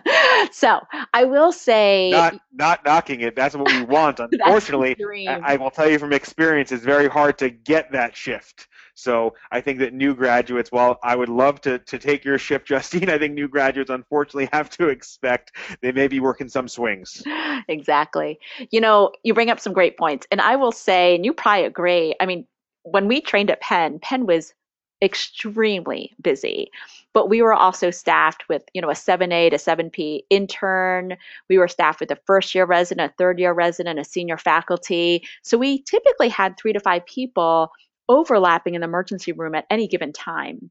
so 0.52 0.80
I 1.14 1.24
will 1.24 1.50
say, 1.50 2.10
not 2.10 2.38
not 2.52 2.84
knocking 2.84 3.22
it. 3.22 3.34
That's 3.34 3.54
what 3.56 3.72
we 3.72 3.82
want. 3.84 4.20
Unfortunately, 4.20 4.94
I, 5.26 5.54
I 5.54 5.56
will 5.56 5.70
tell 5.70 5.88
you 5.88 5.98
from 5.98 6.12
experience, 6.12 6.70
it's 6.70 6.84
very 6.84 7.08
hard 7.08 7.38
to 7.38 7.48
get 7.48 7.90
that 7.92 8.14
shift. 8.14 8.68
So 8.98 9.34
I 9.52 9.60
think 9.60 9.78
that 9.78 9.94
new 9.94 10.12
graduates, 10.12 10.72
while 10.72 10.98
I 11.04 11.14
would 11.14 11.28
love 11.28 11.60
to, 11.60 11.78
to 11.78 11.98
take 12.00 12.24
your 12.24 12.36
shift, 12.36 12.66
Justine, 12.68 13.08
I 13.08 13.16
think 13.16 13.32
new 13.32 13.46
graduates 13.46 13.90
unfortunately 13.90 14.48
have 14.52 14.68
to 14.70 14.88
expect 14.88 15.52
they 15.80 15.92
may 15.92 16.08
be 16.08 16.18
working 16.18 16.48
some 16.48 16.66
swings. 16.66 17.22
Exactly. 17.68 18.40
You 18.70 18.80
know, 18.80 19.12
you 19.22 19.34
bring 19.34 19.50
up 19.50 19.60
some 19.60 19.72
great 19.72 19.96
points. 19.96 20.26
And 20.32 20.40
I 20.40 20.56
will 20.56 20.72
say, 20.72 21.14
and 21.14 21.24
you 21.24 21.32
probably 21.32 21.64
agree, 21.64 22.16
I 22.20 22.26
mean, 22.26 22.44
when 22.82 23.06
we 23.06 23.20
trained 23.20 23.50
at 23.50 23.60
Penn, 23.60 24.00
Penn 24.00 24.26
was 24.26 24.52
extremely 25.00 26.14
busy 26.20 26.70
but 27.14 27.28
we 27.28 27.40
were 27.40 27.54
also 27.54 27.90
staffed 27.90 28.48
with 28.48 28.62
you 28.74 28.82
know 28.82 28.90
a 28.90 28.94
7a 28.94 29.50
to 29.50 29.56
7p 29.56 30.22
intern 30.28 31.16
we 31.48 31.56
were 31.56 31.68
staffed 31.68 32.00
with 32.00 32.10
a 32.10 32.18
first 32.26 32.54
year 32.54 32.64
resident 32.64 33.12
a 33.12 33.14
third 33.16 33.38
year 33.38 33.52
resident 33.52 33.98
a 33.98 34.04
senior 34.04 34.36
faculty 34.36 35.22
so 35.42 35.56
we 35.56 35.82
typically 35.82 36.28
had 36.28 36.56
three 36.56 36.72
to 36.72 36.80
five 36.80 37.06
people 37.06 37.70
overlapping 38.08 38.74
in 38.74 38.80
the 38.80 38.86
emergency 38.86 39.32
room 39.32 39.54
at 39.54 39.66
any 39.70 39.86
given 39.86 40.12
time. 40.12 40.70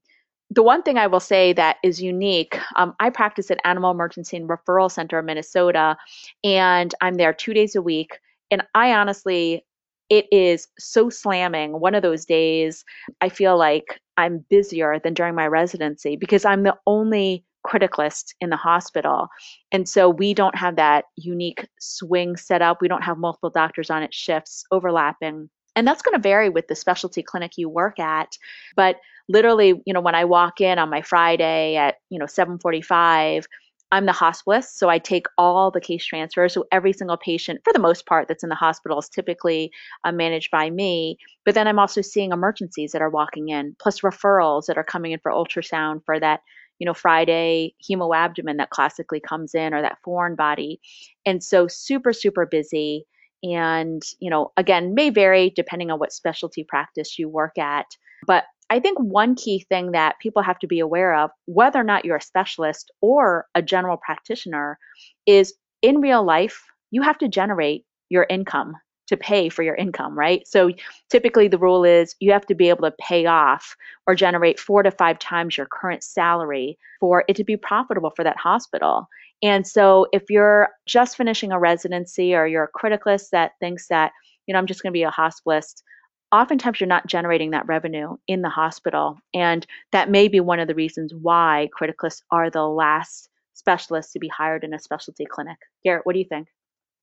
The 0.50 0.64
one 0.64 0.82
thing 0.82 0.98
I 0.98 1.08
will 1.08 1.20
say 1.20 1.54
that 1.54 1.78
is 1.84 2.02
unique, 2.02 2.58
um, 2.78 2.96
I 3.00 3.10
practice 3.10 3.52
at 3.52 3.60
Animal 3.66 3.92
Emergency 3.92 4.38
and 4.38 4.50
Referral 4.50 4.90
Center 4.90 5.20
in 5.20 5.26
Minnesota, 5.26 5.98
and 6.44 6.94
I'm 7.02 7.16
there 7.16 7.34
two 7.34 7.54
days 7.54 7.76
a 7.76 7.82
week. 7.82 8.20
And 8.50 8.64
I 8.74 8.94
honestly, 8.94 9.66
it 10.10 10.26
is 10.32 10.68
so 10.80 11.10
slamming. 11.10 11.80
One 11.80 11.96
of 11.96 12.02
those 12.02 12.26
days, 12.26 12.86
I 13.22 13.30
feel 13.30 13.58
like 13.58 14.00
I'm 14.18 14.46
busier 14.50 15.00
than 15.00 15.14
during 15.14 15.36
my 15.36 15.48
residency 15.48 16.16
because 16.16 16.46
I'm 16.46 16.64
the 16.64 16.76
only 16.88 17.44
criticalist 17.66 18.34
in 18.40 18.50
the 18.50 18.56
hospital. 18.56 19.28
And 19.72 19.90
so 19.90 20.10
we 20.10 20.34
don't 20.34 20.56
have 20.56 20.78
that 20.78 21.06
unique 21.18 21.68
swing 21.80 22.38
set 22.38 22.62
up. 22.62 22.82
We 22.82 22.88
don't 22.88 23.04
have 23.04 23.18
multiple 23.18 23.50
doctors 23.50 23.90
on 23.90 24.04
it 24.04 24.14
shifts 24.14 24.64
overlapping 24.72 25.50
And 25.78 25.88
that's 25.88 26.02
going 26.02 26.16
to 26.16 26.22
vary 26.22 26.50
with 26.50 26.68
the 26.68 26.76
specialty 26.76 27.22
clinic 27.22 27.52
you 27.56 27.70
work 27.70 28.00
at. 28.00 28.36
But 28.76 28.98
literally, 29.30 29.80
you 29.86 29.94
know, 29.94 30.02
when 30.02 30.16
I 30.16 30.26
walk 30.26 30.60
in 30.60 30.80
on 30.80 30.90
my 30.90 31.04
Friday 31.04 31.76
at, 31.76 31.98
you 32.10 32.18
know, 32.18 32.26
745, 32.26 33.46
I'm 33.92 34.06
the 34.06 34.12
hospitalist, 34.12 34.72
so 34.74 34.90
I 34.90 35.00
take 35.00 35.28
all 35.38 35.72
the 35.72 35.80
case 35.80 36.06
transfers. 36.06 36.54
So 36.54 36.66
every 36.72 36.92
single 36.92 37.16
patient, 37.16 37.62
for 37.64 37.72
the 37.72 37.80
most 37.80 38.06
part, 38.06 38.28
that's 38.28 38.44
in 38.44 38.50
the 38.50 38.56
hospital 38.56 39.00
is 39.00 39.08
typically 39.08 39.72
uh, 40.04 40.12
managed 40.12 40.52
by 40.52 40.70
me. 40.70 41.18
But 41.46 41.56
then 41.56 41.68
I'm 41.68 41.80
also 41.80 42.02
seeing 42.02 42.32
emergencies 42.32 42.92
that 42.92 43.02
are 43.02 43.10
walking 43.10 43.48
in, 43.48 43.76
plus 43.80 44.02
referrals 44.02 44.66
that 44.66 44.78
are 44.78 44.84
coming 44.84 45.14
in 45.14 45.20
for 45.20 45.32
ultrasound 45.32 46.04
for 46.06 46.20
that, 46.20 46.42
you 46.80 46.86
know, 46.86 46.94
Friday 46.94 47.76
hemoabdomen 47.90 48.58
that 48.58 48.72
classically 48.72 49.22
comes 49.22 49.56
in 49.56 49.74
or 49.74 49.82
that 49.82 50.00
foreign 50.04 50.36
body. 50.36 50.82
And 51.26 51.42
so 51.42 51.68
super, 51.68 52.12
super 52.12 52.46
busy. 52.46 53.06
And, 53.42 54.04
you 54.20 54.30
know, 54.30 54.52
again, 54.58 54.96
may 54.96 55.12
vary 55.12 55.50
depending 55.56 55.92
on 55.92 56.00
what 56.00 56.12
specialty 56.12 56.66
practice 56.66 57.18
you 57.18 57.30
work 57.30 57.58
at. 57.58 57.86
But 58.26 58.44
I 58.70 58.80
think 58.80 59.00
one 59.00 59.36
key 59.36 59.66
thing 59.70 59.92
that 59.92 60.20
people 60.20 60.42
have 60.42 60.60
to 60.60 60.68
be 60.68 60.80
aware 60.80 61.16
of, 61.16 61.32
whether 61.46 61.80
or 61.80 61.84
not 61.84 62.06
you're 62.06 62.18
a 62.18 62.22
specialist 62.22 62.92
or 63.02 63.46
a 63.56 63.62
general 63.62 63.98
practitioner, 63.98 64.78
is 65.26 65.54
in 65.82 66.02
real 66.02 66.24
life, 66.24 66.64
you 66.92 67.02
have 67.02 67.18
to 67.20 67.28
generate 67.28 67.86
your 68.10 68.26
income 68.30 68.74
to 69.08 69.16
pay 69.16 69.48
for 69.48 69.64
your 69.64 69.76
income, 69.76 70.18
right? 70.18 70.46
So 70.46 70.72
typically 71.10 71.48
the 71.48 71.58
rule 71.58 71.86
is 71.86 72.14
you 72.20 72.34
have 72.34 72.46
to 72.48 72.56
be 72.56 72.68
able 72.70 72.90
to 72.90 72.96
pay 73.00 73.26
off 73.26 73.76
or 74.06 74.16
generate 74.16 74.60
four 74.60 74.84
to 74.84 74.92
five 74.92 75.18
times 75.20 75.56
your 75.56 75.68
current 75.68 76.04
salary 76.04 76.78
for 77.00 77.24
it 77.28 77.36
to 77.38 77.46
be 77.46 77.56
profitable 77.56 78.12
for 78.16 78.24
that 78.24 78.38
hospital. 78.38 79.08
And 79.42 79.66
so 79.66 80.08
if 80.12 80.24
you're 80.30 80.70
just 80.88 81.16
finishing 81.16 81.52
a 81.52 81.60
residency 81.60 82.36
or 82.36 82.48
you're 82.48 82.70
a 82.74 82.80
criticalist 82.80 83.30
that 83.32 83.52
thinks 83.62 83.88
that, 83.88 84.12
you 84.46 84.54
know, 84.54 84.60
I'm 84.60 84.66
just 84.66 84.84
going 84.84 84.92
to 84.92 84.98
be 84.98 85.04
a 85.04 85.12
hospitalist, 85.12 85.84
oftentimes 86.32 86.80
you're 86.80 86.88
not 86.88 87.08
generating 87.08 87.52
that 87.52 87.68
revenue 87.68 88.18
in 88.28 88.42
the 88.42 88.50
hospital. 88.50 89.18
And 89.34 89.66
that 89.92 90.10
may 90.10 90.28
be 90.28 90.40
one 90.40 90.60
of 90.60 90.68
the 90.68 90.76
reasons 90.76 91.14
why 91.14 91.70
criticalists 91.80 92.22
are 92.32 92.50
the 92.50 92.64
last 92.64 93.30
specialists 93.54 94.14
to 94.14 94.20
be 94.20 94.28
hired 94.28 94.64
in 94.64 94.74
a 94.74 94.80
specialty 94.80 95.26
clinic. 95.26 95.58
Garret, 95.84 96.06
what 96.06 96.14
do 96.14 96.20
you 96.20 96.26
think? 96.26 96.48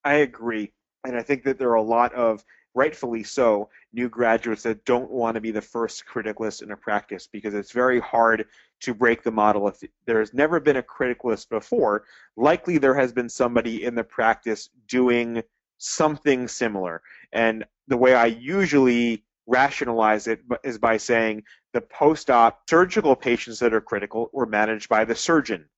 I 0.05 0.15
agree. 0.15 0.73
And 1.05 1.17
I 1.17 1.23
think 1.23 1.45
that 1.45 1.59
there 1.59 1.71
are 1.71 1.75
a 1.75 1.83
lot 1.83 2.13
of, 2.15 2.45
rightfully 2.75 3.23
so, 3.23 3.69
new 3.93 4.09
graduates 4.09 4.63
that 4.65 4.85
don't 4.85 5.11
want 5.11 5.35
to 5.37 5.41
be 5.41 5.51
the 5.51 5.61
first 5.61 6.05
criticalist 6.07 6.63
in 6.63 6.73
a 6.73 6.77
practice 6.77 7.29
because 7.31 7.55
it's 7.55 7.73
very 7.73 8.01
hard 8.01 8.47
to 8.81 8.95
break 8.95 9.23
the 9.23 9.31
model. 9.31 9.69
If 9.69 9.83
there's 10.07 10.35
never 10.35 10.61
been 10.61 10.77
a 10.77 10.83
criticalist 10.83 11.49
before, 11.49 12.05
likely 12.37 12.79
there 12.79 12.95
has 12.95 13.13
been 13.13 13.29
somebody 13.29 13.85
in 13.85 13.95
the 13.95 14.05
practice 14.05 14.71
doing 14.89 15.43
something 15.79 16.49
similar. 16.49 17.03
And 17.33 17.65
the 17.89 17.97
way 17.97 18.15
I 18.15 18.27
usually 18.27 19.25
rationalize 19.47 20.27
it 20.27 20.41
is 20.63 20.79
by 20.79 20.97
saying 20.97 21.43
the 21.73 21.81
post 21.81 22.31
op 22.31 22.63
surgical 22.69 23.15
patients 23.15 23.59
that 23.59 23.75
are 23.75 23.81
critical 23.81 24.31
were 24.33 24.47
managed 24.47 24.89
by 24.89 25.05
the 25.05 25.15
surgeon. 25.15 25.69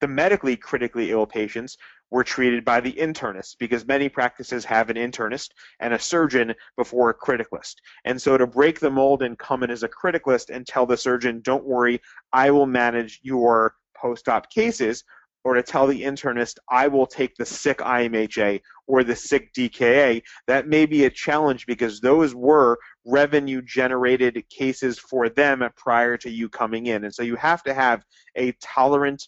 The 0.00 0.08
medically 0.08 0.56
critically 0.56 1.10
ill 1.10 1.26
patients 1.26 1.76
were 2.10 2.22
treated 2.22 2.64
by 2.64 2.80
the 2.80 2.92
internist 2.92 3.56
because 3.58 3.86
many 3.86 4.08
practices 4.08 4.64
have 4.64 4.90
an 4.90 4.96
internist 4.96 5.50
and 5.80 5.92
a 5.92 5.98
surgeon 5.98 6.54
before 6.76 7.10
a 7.10 7.14
criticalist. 7.14 7.76
And 8.04 8.20
so 8.20 8.38
to 8.38 8.46
break 8.46 8.78
the 8.78 8.90
mold 8.90 9.22
and 9.22 9.38
come 9.38 9.62
in 9.62 9.70
as 9.70 9.82
a 9.82 9.88
criticalist 9.88 10.54
and 10.54 10.66
tell 10.66 10.86
the 10.86 10.96
surgeon, 10.96 11.40
don't 11.40 11.64
worry, 11.64 12.00
I 12.32 12.50
will 12.50 12.66
manage 12.66 13.20
your 13.22 13.74
post 13.96 14.28
op 14.28 14.50
cases, 14.50 15.02
or 15.46 15.54
to 15.54 15.62
tell 15.62 15.86
the 15.86 16.02
internist, 16.02 16.56
I 16.68 16.88
will 16.88 17.06
take 17.06 17.36
the 17.36 17.46
sick 17.46 17.78
IMHA 17.78 18.62
or 18.88 19.04
the 19.04 19.14
sick 19.14 19.54
DKA, 19.54 20.24
that 20.48 20.66
may 20.66 20.86
be 20.86 21.04
a 21.04 21.10
challenge 21.10 21.66
because 21.66 22.00
those 22.00 22.34
were 22.34 22.80
revenue 23.04 23.62
generated 23.62 24.42
cases 24.48 24.98
for 24.98 25.28
them 25.28 25.62
prior 25.76 26.16
to 26.16 26.28
you 26.28 26.48
coming 26.48 26.86
in. 26.86 27.04
And 27.04 27.14
so 27.14 27.22
you 27.22 27.36
have 27.36 27.62
to 27.62 27.72
have 27.72 28.04
a 28.34 28.56
tolerant 28.60 29.22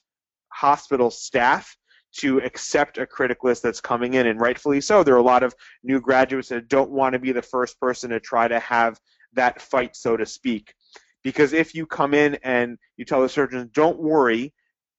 hospital 0.48 1.12
staff 1.12 1.76
to 2.16 2.40
accept 2.40 2.98
a 2.98 3.06
criticalist 3.06 3.62
that's 3.62 3.80
coming 3.80 4.14
in, 4.14 4.26
and 4.26 4.40
rightfully 4.40 4.80
so. 4.80 5.04
There 5.04 5.14
are 5.14 5.18
a 5.18 5.22
lot 5.22 5.44
of 5.44 5.54
new 5.84 6.00
graduates 6.00 6.48
that 6.48 6.66
don't 6.66 6.90
want 6.90 7.12
to 7.12 7.20
be 7.20 7.30
the 7.30 7.42
first 7.42 7.78
person 7.78 8.10
to 8.10 8.18
try 8.18 8.48
to 8.48 8.58
have 8.58 8.98
that 9.34 9.62
fight, 9.62 9.94
so 9.94 10.16
to 10.16 10.26
speak. 10.26 10.74
Because 11.22 11.52
if 11.52 11.76
you 11.76 11.86
come 11.86 12.12
in 12.12 12.38
and 12.42 12.76
you 12.96 13.04
tell 13.04 13.22
the 13.22 13.28
surgeon, 13.28 13.70
don't 13.72 14.00
worry, 14.00 14.52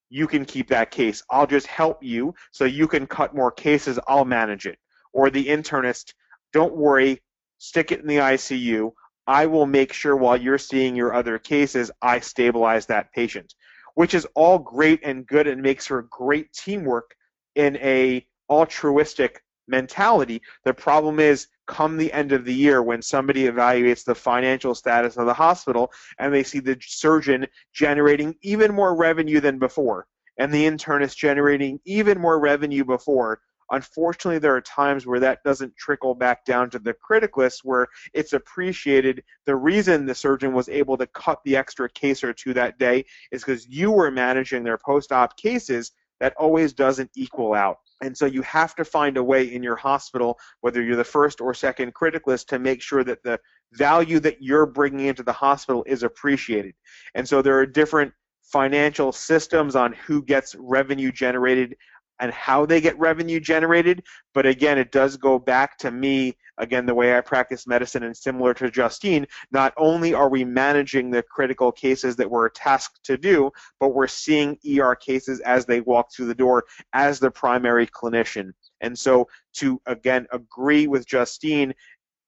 you 0.09 0.27
can 0.27 0.45
keep 0.45 0.67
that 0.69 0.91
case. 0.91 1.23
I'll 1.29 1.47
just 1.47 1.67
help 1.67 2.03
you 2.03 2.33
so 2.51 2.65
you 2.65 2.87
can 2.87 3.07
cut 3.07 3.35
more 3.35 3.51
cases. 3.51 3.99
I'll 4.07 4.25
manage 4.25 4.65
it. 4.65 4.79
Or 5.13 5.29
the 5.29 5.45
internist, 5.45 6.13
don't 6.53 6.75
worry, 6.75 7.21
stick 7.57 7.91
it 7.91 8.01
in 8.01 8.07
the 8.07 8.17
ICU. 8.17 8.91
I 9.27 9.45
will 9.45 9.67
make 9.67 9.93
sure 9.93 10.15
while 10.15 10.37
you're 10.37 10.57
seeing 10.57 10.95
your 10.95 11.13
other 11.13 11.37
cases, 11.37 11.91
I 12.01 12.19
stabilize 12.19 12.87
that 12.87 13.13
patient, 13.13 13.53
which 13.93 14.13
is 14.13 14.27
all 14.33 14.57
great 14.57 15.01
and 15.03 15.25
good 15.25 15.47
and 15.47 15.61
makes 15.61 15.85
for 15.85 16.01
great 16.03 16.51
teamwork 16.53 17.15
in 17.55 17.77
a 17.77 18.25
altruistic 18.49 19.43
mentality. 19.69 20.41
The 20.63 20.73
problem 20.73 21.19
is 21.19 21.47
come 21.67 21.97
the 21.97 22.11
end 22.11 22.31
of 22.31 22.45
the 22.45 22.53
year 22.53 22.81
when 22.81 23.01
somebody 23.01 23.43
evaluates 23.43 24.03
the 24.03 24.15
financial 24.15 24.73
status 24.73 25.17
of 25.17 25.27
the 25.27 25.33
hospital 25.33 25.91
and 26.17 26.33
they 26.33 26.43
see 26.43 26.59
the 26.59 26.77
surgeon 26.81 27.45
generating 27.73 28.35
even 28.41 28.73
more 28.73 28.95
revenue 28.95 29.39
than 29.39 29.59
before 29.59 30.07
and 30.39 30.51
the 30.51 30.65
internist 30.65 31.15
generating 31.15 31.79
even 31.85 32.19
more 32.19 32.39
revenue 32.39 32.83
before 32.83 33.39
unfortunately 33.71 34.39
there 34.39 34.55
are 34.55 34.61
times 34.61 35.05
where 35.05 35.19
that 35.19 35.43
doesn't 35.43 35.75
trickle 35.77 36.15
back 36.15 36.43
down 36.45 36.69
to 36.69 36.79
the 36.79 36.93
criticalist 36.93 37.59
where 37.63 37.88
it's 38.13 38.33
appreciated 38.33 39.23
the 39.45 39.55
reason 39.55 40.05
the 40.05 40.15
surgeon 40.15 40.53
was 40.53 40.69
able 40.69 40.97
to 40.97 41.05
cut 41.07 41.39
the 41.43 41.55
extra 41.55 41.88
case 41.89 42.23
or 42.23 42.33
two 42.33 42.53
that 42.53 42.79
day 42.79 43.05
is 43.31 43.43
because 43.43 43.67
you 43.67 43.91
were 43.91 44.09
managing 44.09 44.63
their 44.63 44.77
post-op 44.77 45.38
cases 45.38 45.91
that 46.19 46.33
always 46.38 46.73
doesn't 46.73 47.09
equal 47.15 47.53
out 47.53 47.77
and 48.01 48.17
so 48.17 48.25
you 48.25 48.41
have 48.43 48.75
to 48.75 48.85
find 48.85 49.17
a 49.17 49.23
way 49.23 49.53
in 49.53 49.61
your 49.61 49.75
hospital, 49.75 50.39
whether 50.61 50.81
you're 50.81 50.95
the 50.95 51.03
first 51.03 51.41
or 51.41 51.53
second 51.53 51.93
criticalist, 51.93 52.47
to 52.47 52.59
make 52.59 52.81
sure 52.81 53.03
that 53.03 53.23
the 53.23 53.39
value 53.73 54.19
that 54.21 54.41
you're 54.41 54.65
bringing 54.65 55.07
into 55.07 55.23
the 55.23 55.33
hospital 55.33 55.83
is 55.85 56.03
appreciated. 56.03 56.73
And 57.15 57.27
so 57.27 57.41
there 57.41 57.59
are 57.59 57.65
different 57.65 58.13
financial 58.43 59.11
systems 59.11 59.75
on 59.75 59.93
who 59.93 60.23
gets 60.23 60.55
revenue 60.55 61.11
generated 61.11 61.75
and 62.19 62.31
how 62.31 62.65
they 62.65 62.81
get 62.81 62.99
revenue 62.99 63.39
generated. 63.39 64.03
But 64.33 64.45
again, 64.45 64.77
it 64.77 64.91
does 64.91 65.17
go 65.17 65.39
back 65.39 65.77
to 65.79 65.91
me, 65.91 66.38
again, 66.57 66.85
the 66.85 66.95
way 66.95 67.17
I 67.17 67.21
practice 67.21 67.67
medicine 67.67 68.03
and 68.03 68.15
similar 68.15 68.53
to 68.55 68.69
Justine, 68.69 69.25
not 69.51 69.73
only 69.77 70.13
are 70.13 70.29
we 70.29 70.43
managing 70.43 71.09
the 71.09 71.23
critical 71.23 71.71
cases 71.71 72.15
that 72.17 72.29
we're 72.29 72.49
tasked 72.49 73.03
to 73.05 73.17
do, 73.17 73.51
but 73.79 73.89
we're 73.89 74.07
seeing 74.07 74.57
ER 74.67 74.95
cases 74.95 75.39
as 75.41 75.65
they 75.65 75.81
walk 75.81 76.11
through 76.11 76.27
the 76.27 76.35
door 76.35 76.65
as 76.93 77.19
the 77.19 77.31
primary 77.31 77.88
clinician. 77.88 78.51
And 78.81 78.97
so 78.97 79.27
to, 79.55 79.81
again, 79.85 80.27
agree 80.31 80.88
with 80.88 81.07
Justine, 81.07 81.73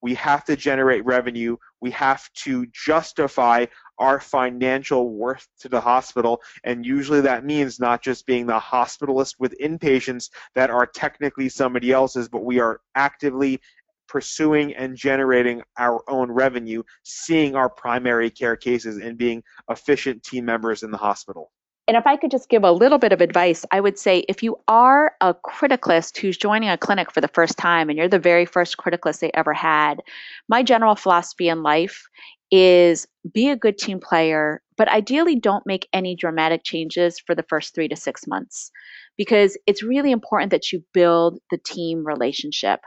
we 0.02 0.16
have 0.16 0.44
to 0.46 0.56
generate 0.56 1.06
revenue. 1.06 1.58
We 1.80 1.92
have 1.92 2.28
to 2.34 2.66
justify 2.74 3.68
our 4.02 4.20
financial 4.20 5.10
worth 5.10 5.48
to 5.60 5.70
the 5.70 5.80
hospital. 5.80 6.42
And 6.64 6.84
usually 6.84 7.22
that 7.22 7.46
means 7.46 7.80
not 7.80 8.02
just 8.02 8.26
being 8.26 8.48
the 8.48 8.60
hospitalist 8.60 9.36
with 9.38 9.58
inpatients 9.60 10.32
that 10.56 10.72
are 10.72 10.88
technically 10.88 11.50
somebody 11.50 11.92
else's, 11.92 12.28
but 12.28 12.44
we 12.44 12.60
are 12.60 12.82
actively 12.96 13.62
pursuing 14.08 14.76
and 14.76 14.98
generating 14.98 15.62
our 15.78 16.02
own 16.10 16.32
revenue, 16.32 16.82
seeing 17.04 17.56
our 17.56 17.70
primary 17.70 18.32
care 18.32 18.58
cases, 18.58 18.98
and 18.98 19.18
being 19.18 19.44
efficient 19.70 20.24
team 20.24 20.46
members 20.46 20.82
in 20.82 20.90
the 20.90 20.98
hospital. 20.98 21.52
And 21.88 21.96
if 21.96 22.08
I 22.08 22.18
could 22.18 22.32
just 22.32 22.50
give 22.50 22.64
a 22.64 22.72
little 22.72 22.98
bit 22.98 23.14
of 23.14 23.22
advice, 23.22 23.66
I 23.72 23.82
would 23.82 24.00
say 24.00 24.26
if 24.28 24.42
you 24.42 24.58
are 24.68 25.14
a 25.22 25.34
criticalist 25.34 26.18
who's 26.18 26.38
joining 26.38 26.70
a 26.70 26.78
clinic 26.78 27.12
for 27.12 27.22
the 27.22 27.28
first 27.28 27.58
time 27.58 27.90
and 27.90 27.98
you're 27.98 28.08
the 28.08 28.20
very 28.20 28.46
first 28.46 28.78
criticalist 28.78 29.20
they 29.20 29.32
ever 29.34 29.54
had, 29.54 30.02
my 30.48 30.64
general 30.64 30.96
philosophy 30.96 31.50
in 31.50 31.64
life 31.64 32.08
is 32.52 33.08
be 33.34 33.50
a 33.50 33.56
good 33.56 33.78
team 33.78 34.00
player, 34.00 34.62
but 34.78 34.90
ideally 34.90 35.36
don't 35.36 35.66
make 35.66 35.88
any 35.94 36.16
dramatic 36.16 36.62
changes 36.64 37.20
for 37.20 37.36
the 37.36 37.46
first 37.50 37.74
three 37.74 37.88
to 37.88 37.96
six 37.96 38.28
months 38.28 38.72
because 39.18 39.58
it's 39.68 39.84
really 39.84 40.12
important 40.12 40.52
that 40.52 40.72
you 40.72 40.84
build 40.94 41.40
the 41.50 41.58
team 41.58 42.06
relationship 42.06 42.82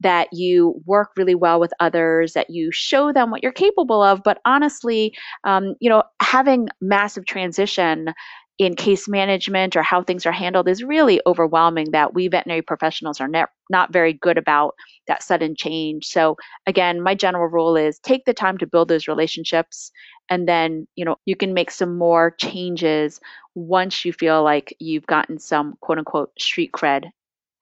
that 0.00 0.28
you 0.32 0.80
work 0.84 1.10
really 1.16 1.34
well 1.34 1.58
with 1.58 1.72
others, 1.80 2.34
that 2.34 2.50
you 2.50 2.70
show 2.70 3.12
them 3.12 3.30
what 3.30 3.42
you're 3.42 3.52
capable 3.52 4.02
of. 4.02 4.22
But 4.22 4.38
honestly, 4.44 5.14
um, 5.44 5.74
you 5.80 5.88
know, 5.88 6.02
having 6.20 6.68
massive 6.80 7.24
transition 7.24 8.12
in 8.58 8.74
case 8.74 9.08
management 9.08 9.76
or 9.76 9.82
how 9.82 10.02
things 10.02 10.24
are 10.26 10.32
handled 10.32 10.68
is 10.68 10.82
really 10.82 11.20
overwhelming 11.26 11.90
that 11.90 12.14
we 12.14 12.28
veterinary 12.28 12.62
professionals 12.62 13.20
are 13.20 13.28
ne- 13.28 13.44
not 13.70 13.92
very 13.92 14.12
good 14.14 14.38
about 14.38 14.74
that 15.06 15.22
sudden 15.22 15.54
change. 15.54 16.06
So 16.06 16.36
again, 16.66 17.02
my 17.02 17.14
general 17.14 17.48
rule 17.48 17.76
is 17.76 17.98
take 17.98 18.24
the 18.24 18.32
time 18.34 18.58
to 18.58 18.66
build 18.66 18.88
those 18.88 19.08
relationships 19.08 19.90
and 20.30 20.48
then, 20.48 20.86
you 20.96 21.04
know, 21.04 21.16
you 21.26 21.36
can 21.36 21.54
make 21.54 21.70
some 21.70 21.98
more 21.98 22.30
changes 22.38 23.20
once 23.54 24.04
you 24.04 24.12
feel 24.12 24.42
like 24.42 24.74
you've 24.80 25.06
gotten 25.06 25.38
some 25.38 25.76
quote 25.80 25.98
unquote 25.98 26.30
street 26.38 26.72
cred. 26.72 27.10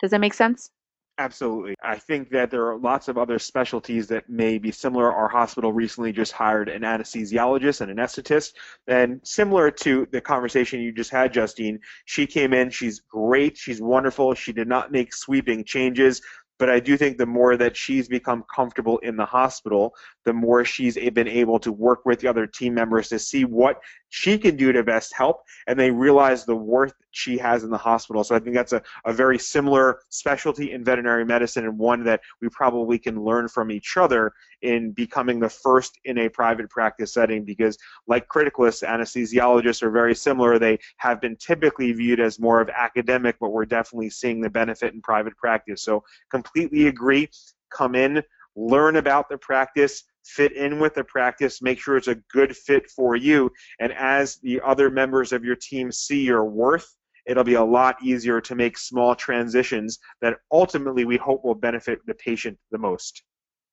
Does 0.00 0.10
that 0.12 0.20
make 0.20 0.34
sense? 0.34 0.70
Absolutely. 1.16 1.76
I 1.80 1.96
think 1.96 2.30
that 2.30 2.50
there 2.50 2.66
are 2.66 2.76
lots 2.76 3.06
of 3.06 3.16
other 3.18 3.38
specialties 3.38 4.08
that 4.08 4.28
may 4.28 4.58
be 4.58 4.72
similar. 4.72 5.12
Our 5.12 5.28
hospital 5.28 5.72
recently 5.72 6.10
just 6.12 6.32
hired 6.32 6.68
an 6.68 6.82
anesthesiologist 6.82 7.80
and 7.80 7.96
anesthetist. 7.96 8.54
And 8.88 9.20
similar 9.22 9.70
to 9.70 10.08
the 10.10 10.20
conversation 10.20 10.80
you 10.80 10.90
just 10.90 11.10
had, 11.12 11.32
Justine, 11.32 11.78
she 12.04 12.26
came 12.26 12.52
in, 12.52 12.70
she's 12.70 12.98
great, 12.98 13.56
she's 13.56 13.80
wonderful. 13.80 14.34
She 14.34 14.52
did 14.52 14.66
not 14.66 14.90
make 14.90 15.14
sweeping 15.14 15.62
changes. 15.62 16.20
But 16.58 16.70
I 16.70 16.80
do 16.80 16.96
think 16.96 17.18
the 17.18 17.26
more 17.26 17.56
that 17.56 17.76
she's 17.76 18.08
become 18.08 18.44
comfortable 18.52 18.98
in 18.98 19.16
the 19.16 19.24
hospital, 19.24 19.94
the 20.24 20.32
more 20.32 20.64
she's 20.64 20.96
been 20.96 21.28
able 21.28 21.58
to 21.60 21.72
work 21.72 22.04
with 22.04 22.20
the 22.20 22.28
other 22.28 22.46
team 22.46 22.74
members 22.74 23.08
to 23.08 23.18
see 23.18 23.44
what 23.44 23.80
she 24.08 24.38
can 24.38 24.56
do 24.56 24.72
to 24.72 24.82
best 24.82 25.12
help, 25.14 25.42
and 25.66 25.78
they 25.78 25.90
realize 25.90 26.44
the 26.44 26.54
worth 26.54 26.94
she 27.10 27.36
has 27.38 27.64
in 27.64 27.70
the 27.70 27.78
hospital. 27.78 28.24
So 28.24 28.34
I 28.34 28.38
think 28.38 28.54
that's 28.54 28.72
a, 28.72 28.82
a 29.04 29.12
very 29.12 29.38
similar 29.38 30.00
specialty 30.08 30.72
in 30.72 30.84
veterinary 30.84 31.24
medicine 31.24 31.64
and 31.64 31.78
one 31.78 32.04
that 32.04 32.20
we 32.40 32.48
probably 32.48 32.98
can 32.98 33.22
learn 33.22 33.48
from 33.48 33.70
each 33.70 33.96
other 33.96 34.32
in 34.62 34.92
becoming 34.92 35.40
the 35.40 35.48
first 35.48 35.98
in 36.04 36.18
a 36.18 36.28
private 36.28 36.70
practice 36.70 37.12
setting 37.12 37.44
because 37.44 37.76
like 38.06 38.28
criticalists, 38.28 38.86
anesthesiologists 38.86 39.82
are 39.82 39.90
very 39.90 40.14
similar. 40.14 40.58
They 40.58 40.78
have 40.98 41.20
been 41.20 41.36
typically 41.36 41.92
viewed 41.92 42.20
as 42.20 42.38
more 42.40 42.60
of 42.60 42.68
academic, 42.70 43.36
but 43.40 43.50
we're 43.50 43.66
definitely 43.66 44.10
seeing 44.10 44.40
the 44.40 44.50
benefit 44.50 44.94
in 44.94 45.02
private 45.02 45.36
practice. 45.36 45.82
So 45.82 46.04
completely 46.30 46.86
agree. 46.86 47.28
Come 47.70 47.94
in, 47.94 48.22
learn 48.56 48.96
about 48.96 49.28
the 49.28 49.38
practice, 49.38 50.04
fit 50.24 50.52
in 50.52 50.80
with 50.80 50.94
the 50.94 51.04
practice, 51.04 51.62
make 51.62 51.78
sure 51.78 51.96
it's 51.96 52.08
a 52.08 52.16
good 52.32 52.56
fit 52.56 52.90
for 52.90 53.16
you. 53.16 53.50
And 53.80 53.92
as 53.92 54.36
the 54.36 54.60
other 54.64 54.90
members 54.90 55.32
of 55.32 55.44
your 55.44 55.56
team 55.56 55.92
see 55.92 56.22
your 56.22 56.44
worth, 56.44 56.94
it'll 57.26 57.44
be 57.44 57.54
a 57.54 57.64
lot 57.64 58.02
easier 58.02 58.40
to 58.40 58.54
make 58.54 58.78
small 58.78 59.14
transitions 59.14 59.98
that 60.20 60.38
ultimately 60.52 61.04
we 61.04 61.16
hope 61.16 61.44
will 61.44 61.54
benefit 61.54 62.00
the 62.06 62.14
patient 62.14 62.58
the 62.70 62.78
most. 62.78 63.22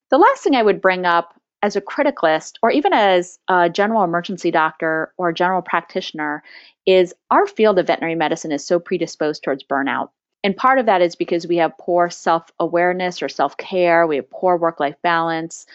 The 0.10 0.17
last 0.17 0.43
thing 0.43 0.55
I 0.55 0.63
would 0.63 0.81
bring 0.81 1.05
up 1.05 1.39
as 1.63 1.75
a 1.75 1.81
criticalist 1.81 2.53
or 2.63 2.72
even 2.72 2.93
as 2.93 3.38
a 3.48 3.70
general 3.70 4.03
emergency 4.03 4.51
doctor 4.51 5.13
or 5.17 5.31
general 5.31 5.62
practitioner 5.62 6.43
is 6.86 7.13
our 7.29 7.46
field 7.46 7.77
of 7.77 7.88
veterinary 7.88 8.15
medicine 8.15 8.51
is 8.51 8.65
so 8.65 8.79
predisposed 8.79 9.43
towards 9.43 9.63
burnout. 9.63 10.10
And 10.43 10.58
part 10.58 10.79
of 10.79 10.88
that 10.88 11.01
is 11.01 11.15
because 11.15 11.46
we 11.46 11.58
have 11.58 11.77
poor 11.79 12.10
self 12.10 12.50
awareness 12.60 13.22
or 13.22 13.29
self 13.29 13.58
care, 13.58 14.08
we 14.08 14.15
have 14.15 14.29
poor 14.29 14.58
work 14.58 14.79
life 14.79 14.96
balance. 15.03 15.67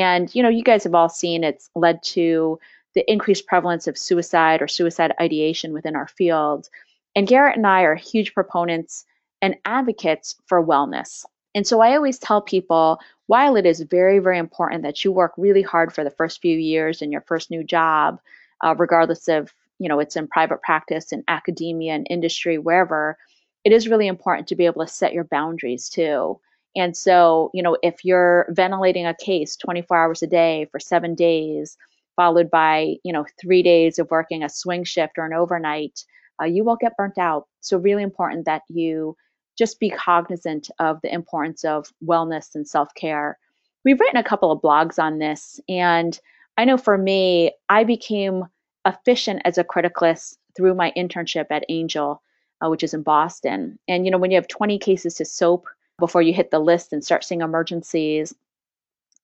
And, 0.00 0.34
you 0.34 0.42
know, 0.42 0.48
you 0.48 0.64
guys 0.64 0.84
have 0.84 0.94
all 0.94 1.08
seen 1.08 1.44
it's 1.44 1.70
led 1.74 2.02
to 2.04 2.58
the 2.94 3.10
increased 3.10 3.46
prevalence 3.46 3.86
of 3.86 3.98
suicide 3.98 4.62
or 4.62 4.68
suicide 4.68 5.12
ideation 5.20 5.72
within 5.72 5.96
our 5.96 6.08
field. 6.08 6.68
And 7.14 7.26
Garret 7.26 7.56
and 7.56 7.66
I 7.66 7.82
are 7.82 7.94
huge 7.94 8.34
proponents 8.34 9.04
and 9.42 9.56
advocates 9.64 10.36
for 10.46 10.64
wellness. 10.64 11.24
And 11.54 11.66
so 11.66 11.80
I 11.80 11.94
always 11.94 12.18
tell 12.18 12.40
people 12.40 12.98
while 13.26 13.56
it 13.56 13.66
is 13.66 13.80
very, 13.82 14.18
very 14.18 14.38
important 14.38 14.82
that 14.82 15.04
you 15.04 15.12
work 15.12 15.32
really 15.36 15.62
hard 15.62 15.92
for 15.92 16.02
the 16.02 16.10
first 16.10 16.40
few 16.40 16.56
years 16.56 17.00
in 17.02 17.12
your 17.12 17.20
first 17.22 17.50
new 17.50 17.62
job, 17.62 18.18
uh, 18.64 18.74
regardless 18.76 19.28
of, 19.28 19.52
you 19.78 19.88
know, 19.88 20.00
it's 20.00 20.16
in 20.16 20.26
private 20.26 20.62
practice, 20.62 21.12
in 21.12 21.22
academia, 21.28 21.94
and 21.94 22.06
industry, 22.10 22.58
wherever, 22.58 23.16
it 23.64 23.72
is 23.72 23.88
really 23.88 24.08
important 24.08 24.48
to 24.48 24.56
be 24.56 24.66
able 24.66 24.84
to 24.84 24.92
set 24.92 25.12
your 25.12 25.24
boundaries 25.24 25.88
too. 25.88 26.38
And 26.76 26.96
so, 26.96 27.50
you 27.54 27.62
know, 27.62 27.76
if 27.82 28.04
you're 28.04 28.46
ventilating 28.50 29.06
a 29.06 29.14
case 29.14 29.56
24 29.56 29.96
hours 29.96 30.22
a 30.22 30.26
day 30.26 30.66
for 30.72 30.80
seven 30.80 31.14
days, 31.14 31.76
followed 32.16 32.50
by, 32.50 32.96
you 33.04 33.12
know, 33.12 33.24
three 33.40 33.62
days 33.62 33.98
of 33.98 34.10
working 34.10 34.42
a 34.42 34.48
swing 34.48 34.84
shift 34.84 35.18
or 35.18 35.24
an 35.24 35.32
overnight, 35.32 36.04
uh, 36.40 36.44
you 36.44 36.64
will 36.64 36.76
get 36.76 36.96
burnt 36.96 37.18
out. 37.18 37.46
So, 37.60 37.78
really 37.78 38.02
important 38.02 38.44
that 38.46 38.62
you 38.68 39.16
just 39.56 39.78
be 39.78 39.90
cognizant 39.90 40.70
of 40.80 41.00
the 41.02 41.12
importance 41.12 41.64
of 41.64 41.92
wellness 42.04 42.54
and 42.54 42.66
self 42.66 42.92
care. 42.94 43.38
We've 43.84 44.00
written 44.00 44.18
a 44.18 44.24
couple 44.24 44.50
of 44.50 44.60
blogs 44.60 44.98
on 44.98 45.18
this, 45.18 45.60
and 45.68 46.18
I 46.56 46.64
know 46.64 46.76
for 46.76 46.98
me, 46.98 47.52
I 47.68 47.84
became 47.84 48.44
efficient 48.86 49.42
as 49.44 49.58
a 49.58 49.64
criticalist 49.64 50.36
through 50.56 50.74
my 50.74 50.92
internship 50.96 51.46
at 51.50 51.64
Angell, 51.68 52.22
uh, 52.64 52.68
which 52.68 52.82
is 52.82 52.94
in 52.94 53.02
Boston. 53.02 53.78
And 53.88 54.04
you 54.04 54.10
know, 54.10 54.18
when 54.18 54.30
you 54.30 54.36
have 54.36 54.48
20 54.48 54.78
cases 54.78 55.14
to 55.14 55.24
soap 55.24 55.66
before 55.98 56.22
you 56.22 56.32
hit 56.32 56.50
the 56.50 56.58
list 56.58 56.92
and 56.92 57.04
start 57.04 57.24
seeing 57.24 57.40
emergencies, 57.40 58.34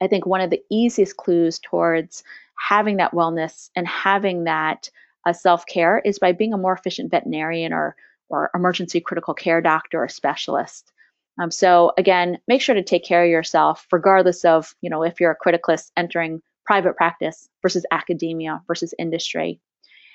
I 0.01 0.07
think 0.07 0.27
one 0.27 0.41
of 0.41 0.51
the 0.51 0.63
easiest 0.71 1.17
clues 1.17 1.59
towards 1.59 2.23
having 2.59 2.97
that 2.99 3.13
wellness 3.13 3.71
and 3.77 3.87
having 3.87 4.45
that 4.45 4.91
uh, 5.27 5.33
self 5.33 5.67
care 5.67 6.01
is 6.05 6.19
by 6.19 6.33
being 6.33 6.53
a 6.53 6.59
more 6.59 6.73
efficient 6.73 7.11
veterinarian 7.11 7.73
or 7.73 7.97
or 8.29 8.51
emergency 8.55 9.01
critical 9.01 9.35
care 9.35 9.61
doctor 9.61 10.03
or 10.03 10.09
specialist. 10.09 10.93
Um, 11.41 11.51
so 11.51 11.93
again, 11.99 12.39
make 12.47 12.63
sure 12.63 12.75
to 12.75 12.83
take 12.83 13.05
care 13.05 13.25
of 13.25 13.31
yourself, 13.31 13.87
regardless 13.93 14.45
of 14.45 14.75
you 14.81 14.89
know 14.91 15.03
if 15.03 15.21
you're 15.21 15.33
a 15.33 15.49
criticalist 15.49 15.91
entering 15.97 16.41
private 16.65 16.97
practice 16.97 17.49
versus 17.63 17.85
academia 17.91 18.63
versus 18.67 18.95
industry. 18.99 19.61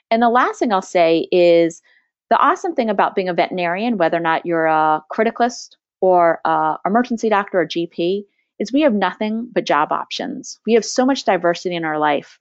And 0.10 0.22
the 0.22 0.30
last 0.30 0.60
thing 0.60 0.72
I'll 0.72 0.82
say 0.82 1.28
is 1.32 1.82
the 2.30 2.38
awesome 2.38 2.76
thing 2.76 2.90
about 2.90 3.16
being 3.16 3.30
a 3.30 3.34
veterinarian, 3.34 3.98
whether 3.98 4.18
or 4.18 4.22
not 4.22 4.46
you're 4.46 4.66
a 4.66 5.04
criticalist 5.12 5.76
or 6.06 6.40
a 6.46 6.78
emergency 6.86 7.30
doctor 7.30 7.62
or 7.62 7.68
GP, 7.68 8.26
is 8.60 8.72
we 8.72 8.82
have 8.82 8.94
nothing 8.94 9.50
but 9.52 9.66
job 9.66 9.92
options. 9.92 10.60
We 10.66 10.74
have 10.74 10.86
so 10.86 11.06
much 11.06 11.26
diversity 11.26 11.76
in 11.76 11.86
our 11.86 12.00
life. 12.00 12.38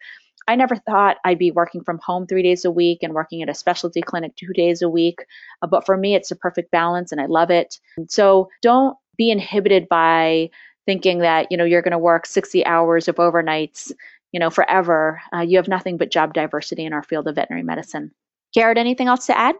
I 0.47 0.57
never 0.57 0.77
thought 0.77 1.17
I'd 1.25 1.39
be 1.39 1.51
working 1.51 1.83
from 1.83 1.99
home 2.05 2.27
three 2.27 2.43
days 2.43 2.65
a 2.65 2.71
week 2.71 2.99
and 3.03 3.15
working 3.15 3.43
at 3.43 3.49
a 3.49 3.55
specialty 3.55 4.03
clinic 4.03 4.37
two 4.37 4.53
days 4.53 4.83
a 4.83 4.89
week. 4.89 5.25
Uh, 5.63 5.67
but 5.67 5.87
for 5.87 5.97
me, 5.97 6.15
it's 6.15 6.31
a 6.31 6.37
perfect 6.37 6.71
balance 6.71 7.13
and 7.13 7.21
I 7.21 7.27
love 7.27 7.51
it. 7.51 7.79
So 8.09 8.51
don't 8.61 8.97
be 9.17 9.31
inhibited 9.31 9.89
by 9.89 10.51
thinking 10.87 11.21
that, 11.21 11.47
you 11.51 11.57
know, 11.57 11.65
you're 11.65 11.83
going 11.83 11.93
to 11.93 11.99
work 11.99 12.27
60 12.27 12.65
hours 12.67 13.09
of 13.09 13.17
overnights, 13.17 13.91
you 14.33 14.41
know, 14.41 14.51
forever. 14.51 15.23
Uh, 15.33 15.41
you 15.41 15.57
have 15.57 15.69
nothing 15.69 15.97
but 15.97 16.11
job 16.11 16.35
diversity 16.35 16.85
in 16.85 16.93
our 16.93 17.03
field 17.03 17.27
of 17.27 17.37
veterinary 17.37 17.65
medicine. 17.65 18.11
Garret, 18.53 18.77
anything 18.77 19.09
else 19.09 19.27
to 19.27 19.39
add? 19.39 19.57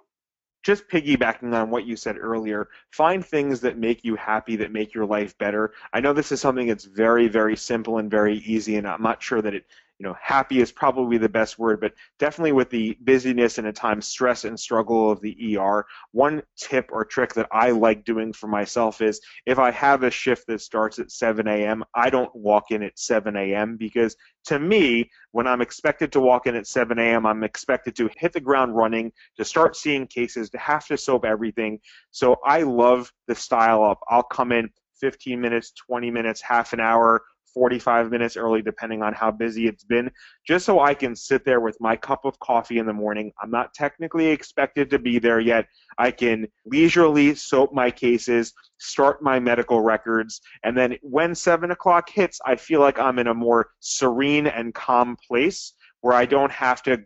Just 0.65 0.89
piggybacking 0.89 1.53
on 1.55 1.71
what 1.71 1.85
you 1.87 1.95
said 1.95 2.17
earlier, 2.19 2.69
find 2.91 3.25
things 3.25 3.61
that 3.61 3.79
make 3.79 4.03
you 4.03 4.17
happy, 4.17 4.57
that 4.57 4.73
make 4.73 4.95
your 4.95 5.05
life 5.05 5.37
better. 5.39 5.73
I 5.93 6.01
know 6.01 6.13
this 6.13 6.33
is 6.33 6.41
something 6.41 6.67
that's 6.67 6.87
very, 6.87 7.29
very 7.29 7.55
simple 7.55 7.99
and 7.99 8.11
very 8.11 8.39
easy, 8.39 8.77
and 8.77 8.89
I'm 8.89 9.03
not 9.03 9.23
sure 9.23 9.43
that 9.43 9.55
it 9.55 9.67
know, 10.05 10.17
happy 10.21 10.61
is 10.61 10.71
probably 10.71 11.19
the 11.19 11.29
best 11.29 11.59
word, 11.59 11.81
but 11.81 11.93
definitely 12.19 12.53
with 12.53 12.71
the 12.71 12.97
busyness 13.03 13.59
and 13.59 13.67
at 13.67 13.75
times 13.75 14.07
stress 14.07 14.45
and 14.45 14.59
struggle 14.59 15.11
of 15.11 15.21
the 15.21 15.59
ER, 15.59 15.85
one 16.13 16.43
tip 16.57 16.89
or 16.93 17.05
trick 17.05 17.35
that 17.35 17.49
I 17.51 17.71
like 17.71 18.05
doing 18.05 18.33
for 18.33 18.47
myself 18.47 19.03
is 19.03 19.21
if 19.47 19.59
I 19.59 19.71
have 19.73 20.03
a 20.03 20.11
shift 20.11 20.47
that 20.47 20.61
starts 20.61 20.99
at 20.99 21.11
7 21.11 21.49
a.m., 21.49 21.83
I 21.95 22.11
don't 22.11 22.35
walk 22.35 22.71
in 22.71 22.83
at 22.83 22.99
7 22.99 23.37
a.m. 23.37 23.77
because 23.77 24.17
to 24.47 24.59
me, 24.59 25.11
when 25.33 25.47
I'm 25.47 25.61
expected 25.61 26.13
to 26.13 26.21
walk 26.21 26.47
in 26.47 26.55
at 26.55 26.67
7 26.67 26.99
a.m., 26.99 27.27
I'm 27.27 27.43
expected 27.43 27.97
to 27.97 28.11
hit 28.17 28.33
the 28.33 28.41
ground 28.41 28.77
running, 28.77 29.13
to 29.37 29.45
start 29.45 29.77
seeing 29.77 30.07
cases, 30.07 30.51
to 30.51 30.59
have 30.59 30.87
to 30.87 30.97
soap 30.97 31.25
everything. 31.25 31.81
So 32.11 32.37
I 32.45 32.63
love 32.63 33.13
the 33.27 33.35
style 33.35 33.83
up. 33.83 33.99
I'll 34.09 34.23
come 34.23 34.53
in 34.53 34.71
15 35.01 35.41
minutes, 35.41 35.73
20 35.87 36.11
minutes, 36.11 36.41
half 36.41 36.73
an 36.73 36.81
hour 36.81 37.23
45 37.55 38.11
minutes 38.11 38.37
early, 38.37 38.61
depending 38.61 39.03
on 39.03 39.15
how 39.15 39.31
busy 39.31 39.67
it's 39.67 39.85
been, 39.85 40.11
just 40.47 40.67
so 40.67 40.81
I 40.81 40.93
can 40.93 41.15
sit 41.15 41.45
there 41.45 41.61
with 41.61 41.77
my 41.81 41.97
cup 41.97 42.25
of 42.25 42.39
coffee 42.41 42.79
in 42.79 42.87
the 42.87 42.93
morning. 42.93 43.33
I'm 43.41 43.51
not 43.51 43.73
technically 43.73 44.27
expected 44.27 44.91
to 44.91 44.99
be 44.99 45.19
there 45.19 45.41
yet. 45.41 45.67
I 45.97 46.11
can 46.11 46.49
leisurely 46.67 47.35
soap 47.37 47.73
my 47.73 47.91
cases, 47.91 48.53
start 48.79 49.23
my 49.23 49.39
medical 49.39 49.81
records, 49.81 50.41
and 50.65 50.77
then 50.77 50.99
when 51.03 51.35
7 51.35 51.71
o'clock 51.71 52.11
hits, 52.11 52.41
I 52.45 52.57
feel 52.57 52.81
like 52.81 52.99
I'm 52.99 53.19
in 53.19 53.29
a 53.29 53.35
more 53.35 53.69
serene 53.81 54.49
and 54.49 54.75
calm 54.75 55.17
place 55.27 55.73
where 56.01 56.15
I 56.15 56.27
don't 56.27 56.53
have 56.53 56.83
to 56.83 56.99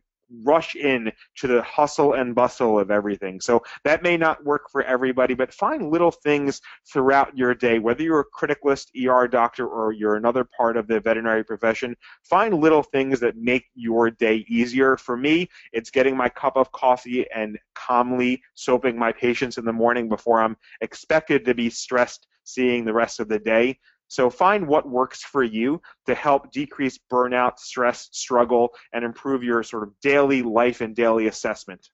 rush 0.45 0.77
in 0.77 1.11
to 1.37 1.47
the 1.47 1.62
hustle 1.62 2.14
and 2.14 2.35
bustle 2.35 2.79
of 2.79 2.91
everything. 2.91 3.41
So 3.41 3.62
that 3.85 4.03
may 4.03 4.17
not 4.17 4.45
work 4.45 4.71
for 4.71 4.83
everybody, 4.83 5.35
but 5.35 5.53
find 5.53 5.91
little 5.91 6.11
things 6.11 6.61
throughout 6.91 7.37
your 7.37 7.55
day, 7.55 7.79
whether 7.79 8.03
you're 8.03 8.21
a 8.21 8.25
criticalist, 8.25 8.88
ER 8.97 9.29
doctor, 9.29 9.67
or 9.67 9.93
you're 9.93 10.17
another 10.17 10.45
part 10.45 10.77
of 10.77 10.87
the 10.87 11.01
veterinary 11.01 11.45
profession, 11.45 11.97
find 12.23 12.55
little 12.55 12.83
things 12.83 13.21
that 13.21 13.37
make 13.37 13.67
your 13.75 14.11
day 14.11 14.45
easier. 14.49 14.97
For 14.97 15.17
me, 15.17 15.49
it's 15.73 15.91
getting 15.91 16.17
my 16.17 16.29
cup 16.29 16.57
of 16.57 16.71
coffee 16.73 17.27
and 17.35 17.59
calmly 17.75 18.43
soaping 18.55 18.99
my 18.99 19.12
patients 19.12 19.59
in 19.59 19.64
the 19.64 19.73
morning 19.73 20.09
before 20.09 20.41
I'm 20.41 20.57
expected 20.81 21.45
to 21.45 21.55
be 21.55 21.71
stressed 21.71 22.27
seeing 22.49 22.85
the 22.85 22.93
rest 22.93 23.21
of 23.21 23.29
the 23.29 23.38
day. 23.38 23.79
So 24.09 24.31
find 24.31 24.66
what 24.66 24.88
works 24.88 25.23
for 25.23 25.42
you 25.42 25.81
to 26.07 26.14
help 26.14 26.51
decrease 26.51 26.99
burnout, 27.11 27.59
stress, 27.59 28.09
struggle, 28.12 28.71
and 28.92 29.05
improve 29.05 29.42
your 29.42 29.62
sort 29.62 29.85
of 29.85 29.92
daily 30.01 30.42
life 30.42 30.81
and 30.81 30.97
daily 30.97 31.27
assessment. 31.27 31.88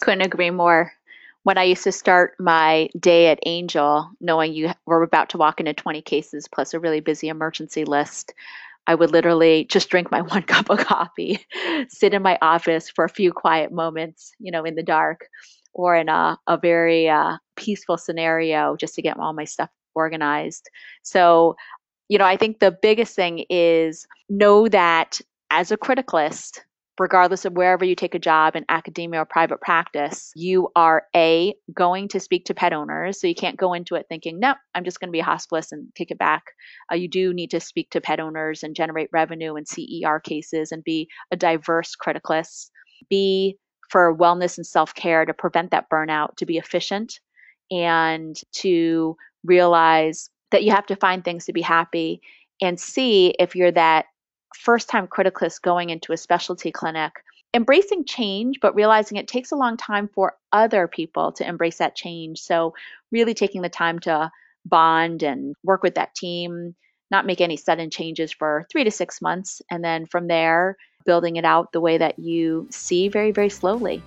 Couldn't 0.00 0.22
agree 0.22 0.50
more. 0.50 0.92
When 1.44 1.58
I 1.58 1.62
used 1.62 1.84
to 1.84 1.92
start 1.92 2.34
my 2.38 2.88
day 2.98 3.28
at 3.28 3.38
Angell, 3.46 4.10
knowing 4.20 4.52
you 4.52 4.72
were 4.84 5.02
about 5.02 5.30
to 5.30 5.38
walk 5.38 5.60
into 5.60 5.72
20 5.72 6.02
cases 6.02 6.48
plus 6.48 6.74
a 6.74 6.80
really 6.80 7.00
busy 7.00 7.28
emergency 7.28 7.84
list, 7.84 8.34
I 8.86 8.94
would 8.94 9.10
literally 9.10 9.64
just 9.64 9.88
drink 9.88 10.10
my 10.10 10.20
one 10.22 10.42
cup 10.42 10.68
of 10.70 10.78
coffee, 10.78 11.46
sit 11.88 12.14
in 12.14 12.22
my 12.22 12.38
office 12.42 12.90
for 12.90 13.04
a 13.04 13.08
few 13.08 13.32
quiet 13.32 13.72
moments, 13.72 14.32
you 14.38 14.52
know, 14.52 14.64
in 14.64 14.74
the 14.74 14.82
dark 14.82 15.28
or 15.72 15.94
in 15.94 16.08
a, 16.08 16.38
a 16.46 16.56
very 16.56 17.08
uh, 17.08 17.36
peaceful 17.54 17.96
scenario 17.96 18.76
just 18.76 18.94
to 18.94 19.02
get 19.02 19.18
all 19.18 19.32
my 19.32 19.44
stuff 19.44 19.70
organized. 19.96 20.68
So, 21.02 21.56
you 22.08 22.18
know, 22.18 22.24
I 22.24 22.36
think 22.36 22.60
the 22.60 22.76
biggest 22.80 23.16
thing 23.16 23.44
is 23.50 24.06
know 24.28 24.68
that 24.68 25.20
as 25.50 25.72
a 25.72 25.76
criticalist, 25.76 26.60
regardless 26.98 27.44
of 27.44 27.52
wherever 27.54 27.84
you 27.84 27.94
take 27.94 28.14
a 28.14 28.18
job 28.18 28.56
in 28.56 28.64
academia 28.68 29.20
or 29.20 29.24
private 29.24 29.60
practice, 29.60 30.32
you 30.34 30.68
are 30.76 31.04
A, 31.14 31.54
going 31.72 32.08
to 32.08 32.20
speak 32.20 32.46
to 32.46 32.54
pet 32.54 32.72
owners. 32.72 33.20
So 33.20 33.26
you 33.26 33.34
can't 33.34 33.56
go 33.56 33.72
into 33.74 33.96
it 33.96 34.06
thinking, 34.08 34.38
no, 34.40 34.54
I'm 34.74 34.84
just 34.84 35.00
going 35.00 35.08
to 35.08 35.12
be 35.12 35.20
a 35.20 35.24
hospitalist 35.24 35.72
and 35.72 35.94
kick 35.94 36.10
it 36.10 36.18
back. 36.18 36.44
Uh, 36.90 36.96
you 36.96 37.08
do 37.08 37.34
need 37.34 37.50
to 37.50 37.60
speak 37.60 37.90
to 37.90 38.00
pet 38.00 38.20
owners 38.20 38.62
and 38.62 38.74
generate 38.74 39.10
revenue 39.12 39.56
and 39.56 39.66
CER 39.68 40.20
cases 40.20 40.72
and 40.72 40.82
be 40.84 41.08
a 41.30 41.36
diverse 41.36 41.94
criticalist. 41.96 42.70
B, 43.10 43.58
for 43.90 44.16
wellness 44.16 44.56
and 44.56 44.66
self 44.66 44.94
care 44.94 45.24
to 45.24 45.34
prevent 45.34 45.70
that 45.70 45.90
burnout, 45.90 46.36
to 46.36 46.46
be 46.46 46.56
efficient 46.56 47.20
and 47.70 48.40
to 48.52 49.16
realize 49.44 50.30
that 50.50 50.64
you 50.64 50.70
have 50.70 50.86
to 50.86 50.96
find 50.96 51.24
things 51.24 51.46
to 51.46 51.52
be 51.52 51.62
happy. 51.62 52.20
And 52.62 52.80
see 52.80 53.34
if 53.38 53.54
you're 53.54 53.72
that 53.72 54.06
first 54.56 54.88
time 54.88 55.06
criticalist 55.06 55.60
going 55.60 55.90
into 55.90 56.12
a 56.12 56.16
specialty 56.16 56.72
clinic, 56.72 57.12
embracing 57.52 58.04
change, 58.06 58.60
but 58.60 58.74
realizing 58.74 59.18
it 59.18 59.28
takes 59.28 59.52
a 59.52 59.56
long 59.56 59.76
time 59.76 60.08
for 60.08 60.36
other 60.52 60.88
people 60.88 61.32
to 61.32 61.46
embrace 61.46 61.78
that 61.78 61.94
change. 61.94 62.40
So, 62.40 62.74
really 63.12 63.34
taking 63.34 63.62
the 63.62 63.68
time 63.68 63.98
to 64.00 64.30
bond 64.64 65.22
and 65.22 65.54
work 65.62 65.82
with 65.82 65.94
that 65.96 66.14
team, 66.14 66.74
not 67.10 67.26
make 67.26 67.40
any 67.40 67.56
sudden 67.56 67.90
changes 67.90 68.32
for 68.32 68.66
three 68.70 68.84
to 68.84 68.90
six 68.90 69.20
months. 69.20 69.62
And 69.70 69.84
then 69.84 70.06
from 70.06 70.26
there, 70.26 70.76
building 71.04 71.36
it 71.36 71.44
out 71.44 71.72
the 71.72 71.80
way 71.80 71.98
that 71.98 72.18
you 72.18 72.66
see 72.70 73.08
very, 73.08 73.30
very 73.30 73.48
slowly. 73.48 74.02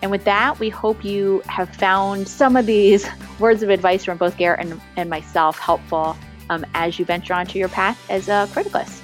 And 0.00 0.10
with 0.10 0.24
that, 0.24 0.58
we 0.58 0.68
hope 0.68 1.04
you 1.04 1.42
have 1.46 1.74
found 1.74 2.28
some 2.28 2.56
of 2.56 2.66
these 2.66 3.06
words 3.38 3.62
of 3.62 3.70
advice 3.70 4.04
from 4.04 4.18
both 4.18 4.36
Garret 4.36 4.60
and, 4.60 4.80
and 4.96 5.10
myself 5.10 5.58
helpful 5.58 6.16
um, 6.50 6.64
as 6.74 6.98
you 6.98 7.04
venture 7.04 7.34
onto 7.34 7.58
your 7.58 7.68
path 7.68 7.98
as 8.10 8.28
a 8.28 8.48
criticalist. 8.52 9.02